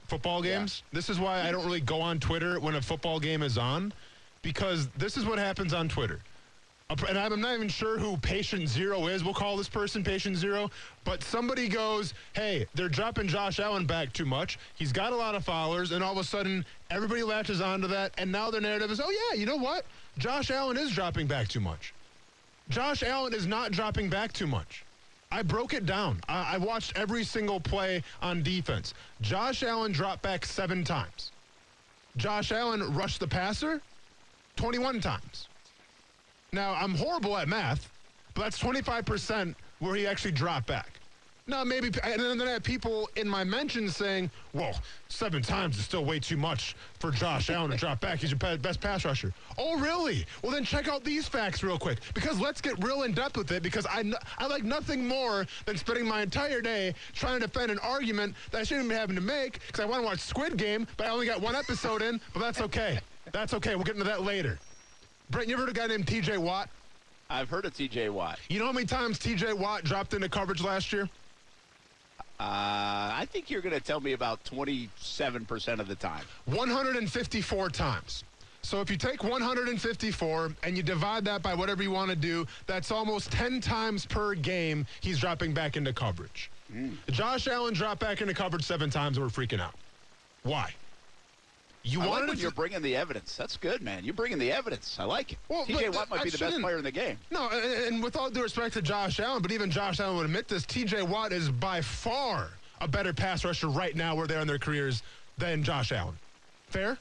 [0.07, 0.59] football Yeah.
[0.59, 0.83] games.
[0.93, 3.91] This is why I don't really go on Twitter when a football game is on,
[4.43, 6.21] because this is what happens on Twitter.
[6.89, 9.23] And I'm not even sure who patient zero is.
[9.23, 10.71] We'll call this person patient zero.
[11.03, 14.57] But somebody goes, hey, they're dropping Josh Allen back too much.
[14.73, 15.91] He's got a lot of followers.
[15.91, 18.13] And all of a sudden, everybody latches onto that.
[18.17, 19.85] And now their narrative is, oh, yeah, you know what?
[20.17, 21.93] Josh Allen is dropping back too much.
[22.69, 24.83] Josh Allen is not dropping back too much.
[25.31, 26.19] I broke it down.
[26.27, 28.95] I, I watched every single play on defense.
[29.21, 31.31] Josh Allen dropped back seven times.
[32.17, 33.79] Josh Allen rushed the passer
[34.55, 35.48] 21 times.
[36.51, 37.91] Now, I'm horrible at math,
[38.33, 40.99] but that's 25% where he actually dropped back.
[41.49, 45.83] Now, maybe, and then I have people in my mentions saying, well, seven times is
[45.83, 48.19] still way too much for Josh Allen to drop back.
[48.19, 49.33] He's your best pass rusher.
[49.57, 50.27] Oh, really?
[50.43, 53.51] Well, then check out these facts real quick because let's get real in depth with
[53.51, 54.03] it because I,
[54.37, 58.59] I like nothing more than spending my entire day trying to defend an argument that
[58.59, 61.09] I shouldn't be having to make because I want to watch Squid Game, but I
[61.09, 62.99] only got one episode in, but that's okay.
[63.31, 63.73] That's okay.
[63.73, 64.59] We'll get into that later.
[65.29, 66.69] Brent, you ever heard of a guy named TJ Watt?
[67.29, 68.09] I've heard of T.J.
[68.09, 68.39] Watt.
[68.49, 71.07] You know how many times TJ Watt dropped into coverage last year?
[72.39, 76.23] Uh, I think you're going to tell me about 27% of the time.
[76.45, 78.23] 154 times.
[78.61, 82.47] So if you take 154 and you divide that by whatever you want to do,
[82.65, 86.49] that's almost 10 times per game he's dropping back into coverage.
[87.11, 89.75] Josh Allen dropped back into coverage seven times and we're freaking out.
[90.43, 90.73] Why?
[91.83, 93.35] You I like wanted when you're bringing the evidence.
[93.35, 94.03] That's good, man.
[94.03, 94.97] You're bringing the evidence.
[94.99, 95.37] I like it.
[95.47, 95.89] Well, T.J.
[95.89, 97.17] Watt might I be the best player in the game.
[97.31, 100.25] No, and, and with all due respect to Josh Allen, but even Josh Allen would
[100.25, 102.49] admit this, TJ Watt is by far
[102.81, 105.03] a better pass rusher right now where they're in their careers
[105.37, 106.15] than Josh Allen.
[106.67, 106.97] Fair?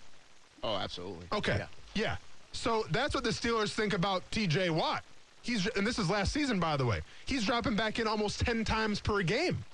[0.62, 1.26] Oh, absolutely.
[1.32, 1.56] Okay.
[1.58, 1.66] Yeah.
[1.94, 2.16] Yeah.
[2.52, 5.02] So that's what the Steelers think about TJ Watt.
[5.42, 7.00] He's and this is last season, by the way.
[7.26, 9.64] He's dropping back in almost ten times per game.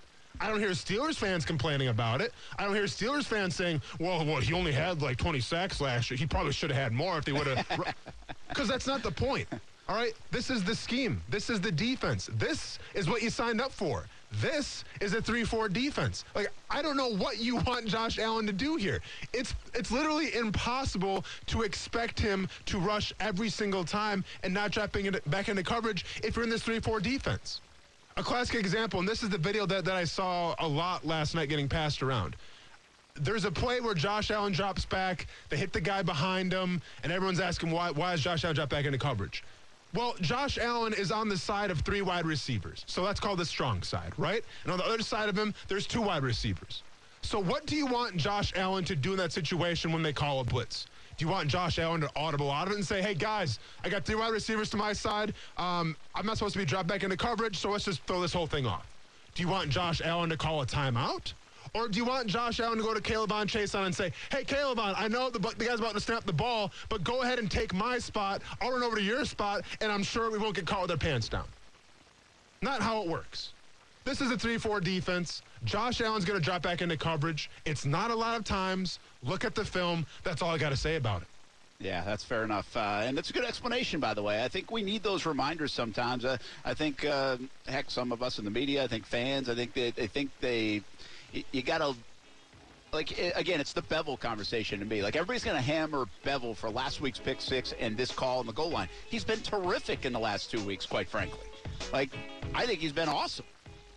[0.40, 2.32] I don't hear Steelers fans complaining about it.
[2.58, 6.10] I don't hear Steelers fans saying, "Well, what he only had like 20 sacks last
[6.10, 6.18] year.
[6.18, 7.94] He probably should have had more if they would have."
[8.48, 9.48] Because that's not the point.
[9.88, 10.14] All right.
[10.30, 11.20] This is the scheme.
[11.28, 12.30] This is the defense.
[12.34, 14.06] This is what you signed up for.
[14.40, 16.24] This is a 3-4 defense.
[16.34, 19.00] Like I don't know what you want Josh Allen to do here.
[19.32, 25.06] It's it's literally impossible to expect him to rush every single time and not dropping
[25.06, 27.60] it back into coverage if you're in this 3-4 defense.
[28.16, 31.34] A classic example, and this is the video that, that I saw a lot last
[31.34, 32.36] night getting passed around.
[33.16, 37.12] There's a play where Josh Allen drops back, they hit the guy behind him, and
[37.12, 39.42] everyone's asking why why is Josh Allen drop back into coverage?
[39.94, 42.84] Well, Josh Allen is on the side of three wide receivers.
[42.86, 44.44] So that's called the strong side, right?
[44.62, 46.84] And on the other side of him, there's two wide receivers.
[47.22, 50.40] So what do you want Josh Allen to do in that situation when they call
[50.40, 50.86] a blitz?
[51.16, 53.88] Do you want Josh Allen to audible out of it and say, hey, guys, I
[53.88, 55.32] got three wide receivers to my side.
[55.56, 58.32] Um, I'm not supposed to be dropped back into coverage, so let's just throw this
[58.32, 58.86] whole thing off.
[59.34, 61.32] Do you want Josh Allen to call a timeout?
[61.72, 64.94] Or do you want Josh Allen to go to K'Lavon Chaisson and say, hey, K'Lavon,
[64.96, 67.72] I know the, the guy's about to snap the ball, but go ahead and take
[67.74, 68.42] my spot.
[68.60, 70.96] I'll run over to your spot, and I'm sure we won't get caught with our
[70.96, 71.46] pants down.
[72.62, 73.53] Not how it works.
[74.04, 75.40] This is a 3-4 defense.
[75.64, 77.48] Josh Allen's going to drop back into coverage.
[77.64, 78.98] It's not a lot of times.
[79.22, 80.04] Look at the film.
[80.22, 81.28] That's all I got to say about it.
[81.80, 82.76] Yeah, that's fair enough.
[82.76, 84.44] Uh, and it's a good explanation, by the way.
[84.44, 86.24] I think we need those reminders sometimes.
[86.24, 86.36] Uh,
[86.66, 89.72] I think, uh, heck, some of us in the media, I think fans, I think
[89.72, 90.82] they, they think they,
[91.50, 91.94] you got to,
[92.92, 95.02] like, again, it's the Bevell conversation to me.
[95.02, 98.46] Like, everybody's going to hammer Bevell for last week's pick six and this call on
[98.46, 98.88] the goal line.
[99.08, 101.48] He's been terrific in the last two weeks, quite frankly.
[101.92, 102.10] Like,
[102.54, 103.46] I think he's been awesome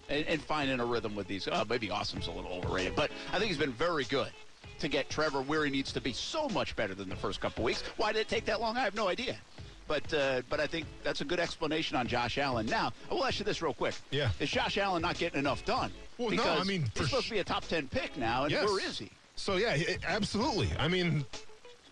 [0.09, 1.47] and, and finding a rhythm with these.
[1.47, 4.31] Uh, maybe awesome's a little overrated, but I think he's been very good
[4.79, 6.13] to get Trevor where he needs to be.
[6.13, 7.83] So much better than the first couple weeks.
[7.97, 8.77] Why did it take that long?
[8.77, 9.37] I have no idea.
[9.87, 12.65] But uh, but I think that's a good explanation on Josh Allen.
[12.65, 13.95] Now, I will ask you this real quick.
[14.11, 14.29] Yeah.
[14.39, 15.91] Is Josh Allen not getting enough done?
[16.17, 18.51] Well, because no, I mean, he's supposed to be a top 10 pick now, and
[18.51, 18.65] yes.
[18.65, 19.09] where is he?
[19.35, 20.69] So, yeah, it, absolutely.
[20.79, 21.23] I mean,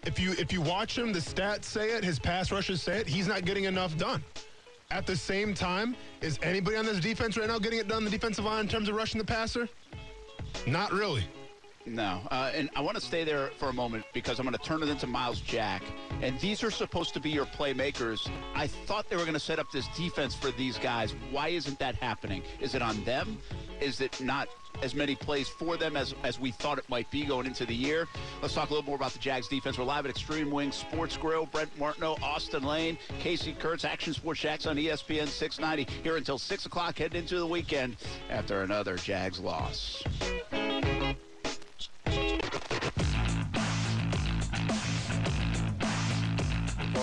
[0.06, 3.08] if you if you watch him, the stats say it, his pass rushes say it,
[3.08, 4.24] he's not getting enough done.
[4.92, 8.10] At the same time, is anybody on this defense right now getting it done the
[8.10, 9.68] defensive line in terms of rushing the passer?
[10.68, 11.26] Not really.
[11.88, 14.64] No, uh, and I want to stay there for a moment because I'm going to
[14.64, 15.84] turn it into Myles Jack.
[16.22, 18.28] And these are supposed to be your playmakers.
[18.56, 21.14] I thought they were going to set up this defense for these guys.
[21.30, 22.42] Why isn't that happening?
[22.60, 23.38] Is it on them?
[23.80, 24.48] Is it not
[24.82, 27.76] as many plays for them as, as we thought it might be going into the
[27.76, 28.08] year?
[28.42, 29.78] Let's talk a little more about the Jags defense.
[29.78, 31.46] We're live at Extreme Wing Sports Grill.
[31.46, 36.66] Brent Martineau, Austin Lane, Casey Kurtz, Action Sports Jax on ESPN 690 here until 6
[36.66, 37.98] o'clock heading into the weekend
[38.32, 40.04] after another Jags loss.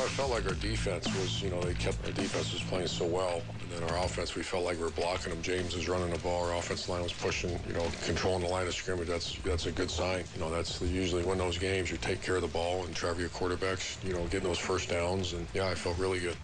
[0.03, 3.07] I felt like our defense was, you know, they kept our defense was playing so
[3.07, 5.41] well, and then our offense, we felt like we were blocking them.
[5.43, 8.67] James was running the ball, our offense line was pushing, you know, controlling the line
[8.67, 9.07] of scrimmage.
[9.07, 10.25] That's that's a good sign.
[10.35, 11.89] You know, that's usually when those games.
[11.89, 14.89] You take care of the ball, and Trevor, your quarterbacks, you know, getting those first
[14.91, 16.37] downs, and yeah, I felt really good.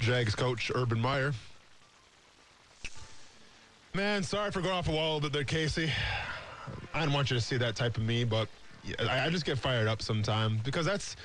[0.00, 1.32] Jags coach Urban Meyer.
[3.94, 5.90] Man, sorry for going off a wall a little bit there, Casey.
[6.92, 8.48] I didn't want you to see that type of me, but
[8.98, 11.16] I, just get fired up sometimes because that's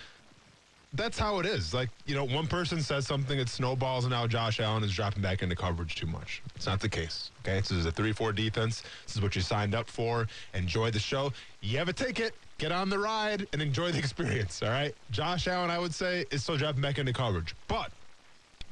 [0.93, 1.73] that's how it is.
[1.73, 5.23] Like, you know, one person says something, it snowballs, and now Josh Allen is dropping
[5.23, 6.43] back into coverage too much.
[6.55, 7.31] It's not the case.
[7.41, 7.59] Okay.
[7.59, 8.83] This is a 3 4 defense.
[9.05, 10.27] This is what you signed up for.
[10.53, 11.33] Enjoy the show.
[11.61, 12.35] You have a ticket.
[12.59, 14.61] Get on the ride and enjoy the experience.
[14.61, 14.93] All right.
[15.11, 17.55] Josh Allen, I would say, is still dropping back into coverage.
[17.67, 17.91] But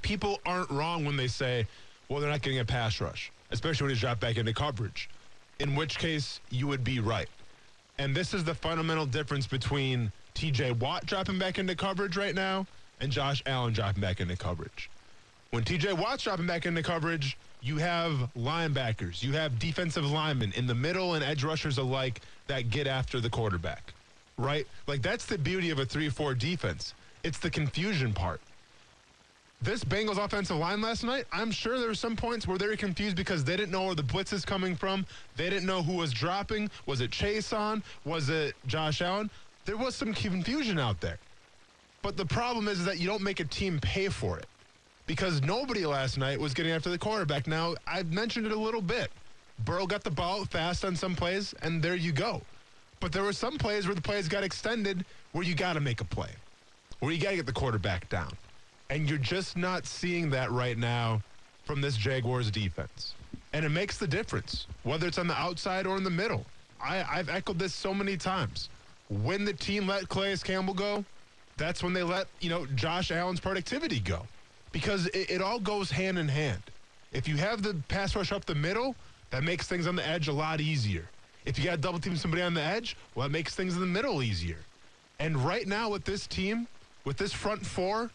[0.01, 1.65] people aren't wrong when they say,
[2.07, 5.09] well, they're not getting a pass rush, especially when he's dropped back into coverage,
[5.59, 7.29] in which case you would be right.
[8.01, 12.65] And this is the fundamental difference between TJ Watt dropping back into coverage right now
[12.99, 14.89] and Josh Allen dropping back into coverage.
[15.51, 20.65] When TJ Watt's dropping back into coverage, you have linebackers, you have defensive linemen in
[20.65, 23.93] the middle and edge rushers alike that get after the quarterback,
[24.35, 24.65] right?
[24.87, 26.95] Like that's the beauty of a 3 4 defense.
[27.23, 28.41] It's the confusion part.
[29.63, 32.75] This Bengals offensive line last night, I'm sure there were some points where they were
[32.75, 35.05] confused because they didn't know where the blitz is coming from.
[35.35, 36.71] They didn't know who was dropping.
[36.87, 37.83] Was it Chaisson?
[38.03, 39.29] Was it Josh Allen?
[39.65, 41.19] There was some confusion out there.
[42.01, 44.47] But the problem is, is that you don't make a team pay for it
[45.05, 47.45] because nobody last night was getting after the quarterback.
[47.45, 49.11] Now, I mentioned it a little bit.
[49.63, 52.41] Burrow got the ball fast on some plays, and there you go.
[52.99, 56.01] But there were some plays where the plays got extended where you got to make
[56.01, 56.31] a play,
[56.99, 58.31] where you got to get the quarterback down.
[58.91, 61.21] And you're just not seeing that right now
[61.63, 63.15] from this Jaguars defense.
[63.53, 66.45] And it makes the difference, whether it's on the outside or in the middle.
[66.83, 68.67] I, I've echoed this so many times.
[69.09, 71.05] When the team let Calais Campbell go,
[71.55, 74.27] that's when they let, you know, Josh Allen's productivity go.
[74.73, 76.61] Because it, it all goes hand in hand.
[77.13, 78.95] If you have the pass rush up the middle,
[79.29, 81.07] that makes things on the edge a lot easier.
[81.45, 83.79] If you got to double team somebody on the edge, well, it makes things in
[83.79, 84.57] the middle easier.
[85.19, 86.67] And right now with this team,
[87.05, 88.11] with this front four,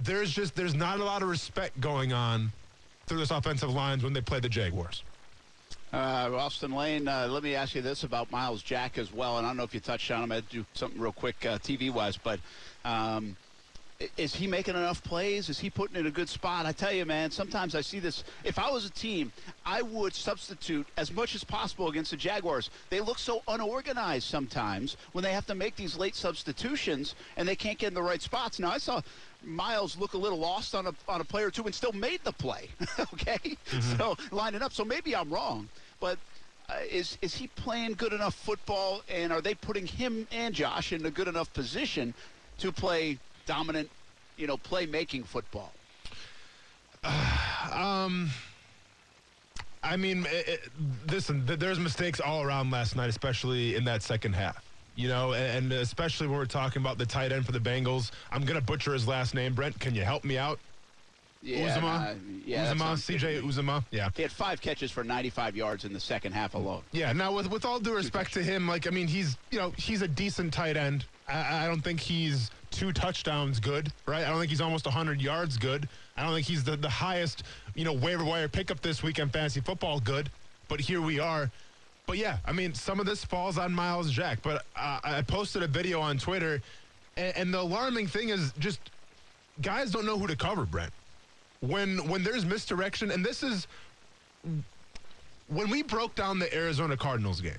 [0.00, 2.52] there's just there's not a lot of respect going on
[3.06, 5.02] through this offensive lines when they play the Jaguars.
[5.92, 9.38] Uh, Austin Lane, uh, let me ask you this about Myles Jack as well.
[9.38, 10.32] And I don't know if you touched on him.
[10.32, 12.40] I do something real quick uh, TV wise, but
[12.84, 13.36] um,
[14.18, 15.48] Is he making enough plays?
[15.48, 16.66] Is he putting in a good spot?
[16.66, 18.24] I tell you, man, sometimes I see this.
[18.44, 19.32] If I was a team,
[19.64, 22.68] I would substitute as much as possible against the Jaguars.
[22.90, 27.56] They look so unorganized sometimes when they have to make these late substitutions and they
[27.56, 28.58] can't get in the right spots.
[28.58, 29.00] Now, I saw
[29.46, 32.20] Myles look a little lost on a, on a play or two and still made
[32.24, 32.68] the play,
[33.14, 33.56] okay?
[33.96, 34.72] So lining up.
[34.72, 35.68] So maybe I'm wrong,
[36.00, 36.18] but
[36.68, 40.92] uh, is is he playing good enough football, and are they putting him and Josh
[40.92, 42.12] in a good enough position
[42.58, 43.88] to play dominant,
[44.36, 45.72] you know, playmaking football?
[47.72, 48.30] Um,
[49.82, 50.60] I mean, it, it,
[51.10, 54.65] listen, th- there's mistakes all around last night, especially in that second half.
[54.96, 58.10] You know, and, and especially when we're talking about the tight end for the Bengals.
[58.32, 59.54] I'm going to butcher his last name.
[59.54, 60.58] Brent, can you help me out?
[61.42, 62.10] Yeah, Uzomah?
[62.10, 63.84] uh, yeah, sounds- CJ Uzomah?
[63.92, 64.08] Yeah.
[64.16, 66.82] He had five catches for 95 yards in the second half alone.
[66.92, 69.72] Yeah, now with with all due respect to him, like I mean, he's you know
[69.76, 71.04] he's a decent tight end.
[71.28, 74.24] I, I don't think he's two touchdowns good, right?
[74.24, 75.88] I don't think he's almost 100 yards good.
[76.16, 77.44] I don't think he's the, the highest
[77.74, 80.30] you know waiver wire pickup this week in fantasy football good.
[80.68, 81.50] But here we are.
[82.06, 84.38] But yeah, I mean, some of this falls on Myles Jack.
[84.42, 86.62] But uh, I posted a video on Twitter,
[87.16, 88.78] and, and the alarming thing is just
[89.60, 90.92] guys don't know who to cover, Brent.
[91.60, 93.66] When when there's misdirection, and this is
[95.48, 97.58] when we broke down the Arizona Cardinals game,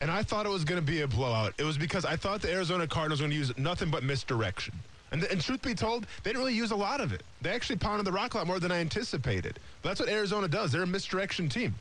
[0.00, 2.40] and I thought it was going to be a blowout, it was because I thought
[2.40, 4.74] the Arizona Cardinals were going to use nothing but misdirection.
[5.10, 7.22] And, and truth be told, they didn't really use a lot of it.
[7.42, 9.58] They actually pounded the rock a lot more than I anticipated.
[9.82, 10.72] But that's what Arizona does.
[10.72, 11.74] They're a misdirection team.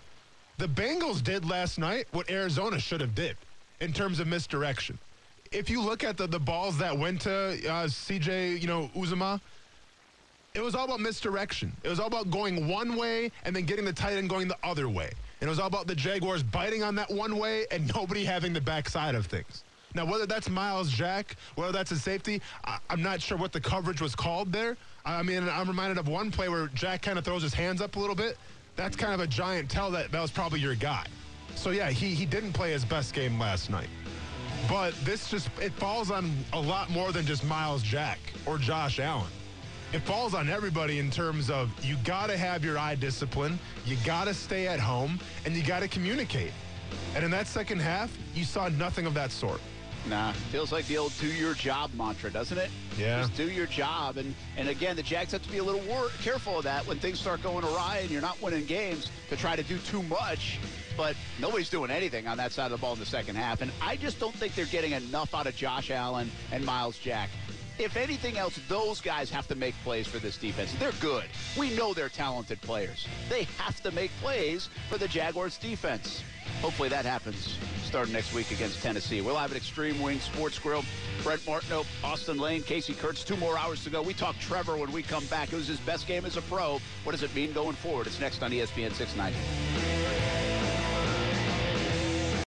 [0.61, 3.35] The Bengals did last night what Arizona should have did
[3.79, 4.99] in terms of misdirection.
[5.51, 9.41] If you look at the, the balls that went to uh, CJ, you know, Uzomah,
[10.53, 11.71] it was all about misdirection.
[11.83, 14.57] It was all about going one way and then getting the tight end going the
[14.63, 15.09] other way.
[15.39, 18.53] And it was all about the Jaguars biting on that one way and nobody having
[18.53, 19.63] the backside of things.
[19.95, 23.59] Now, whether that's Myles Jack, whether that's a safety, I, I'm not sure what the
[23.59, 24.77] coverage was called there.
[25.05, 27.95] I mean, I'm reminded of one play where Jack kind of throws his hands up
[27.95, 28.37] a little bit.
[28.75, 31.05] That's kind of a giant tell that that was probably your guy.
[31.55, 33.89] So, yeah, he, he didn't play his best game last night.
[34.69, 38.99] But this just, it falls on a lot more than just Myles Jack or Josh
[38.99, 39.27] Allen
[39.93, 43.97] it falls on everybody in terms of you got to have your eye discipline, you
[44.05, 46.53] got to stay at home, and you got to communicate.
[47.13, 49.59] And in that second half, you saw nothing of that sort.
[50.07, 52.71] Nah, feels like the old "do your job" mantra, doesn't it?
[52.97, 53.21] Yeah.
[53.21, 56.09] Just do your job, and and again, the Jags have to be a little wor-
[56.23, 59.55] careful of that when things start going awry and you're not winning games to try
[59.55, 60.59] to do too much.
[60.97, 63.71] But nobody's doing anything on that side of the ball in the second half, and
[63.81, 67.29] I just don't think they're getting enough out of Josh Allen and Myles Jack.
[67.81, 70.71] If anything else, those guys have to make plays for this defense.
[70.73, 71.25] They're good.
[71.57, 73.07] We know they're talented players.
[73.27, 76.23] They have to make plays for the Jaguars defense.
[76.61, 79.21] Hopefully that happens starting next week against Tennessee.
[79.21, 80.85] We'll have an Extreme Wing Sports Grill.
[81.23, 83.23] Brent Martineau, Austin Lane, Casey Kurtz.
[83.23, 84.03] Two more hours to go.
[84.03, 85.51] We talk Trevor when we come back.
[85.51, 86.79] It was his best game as a pro.
[87.03, 88.05] What does it mean going forward?
[88.05, 90.00] It's next on ESPN 690.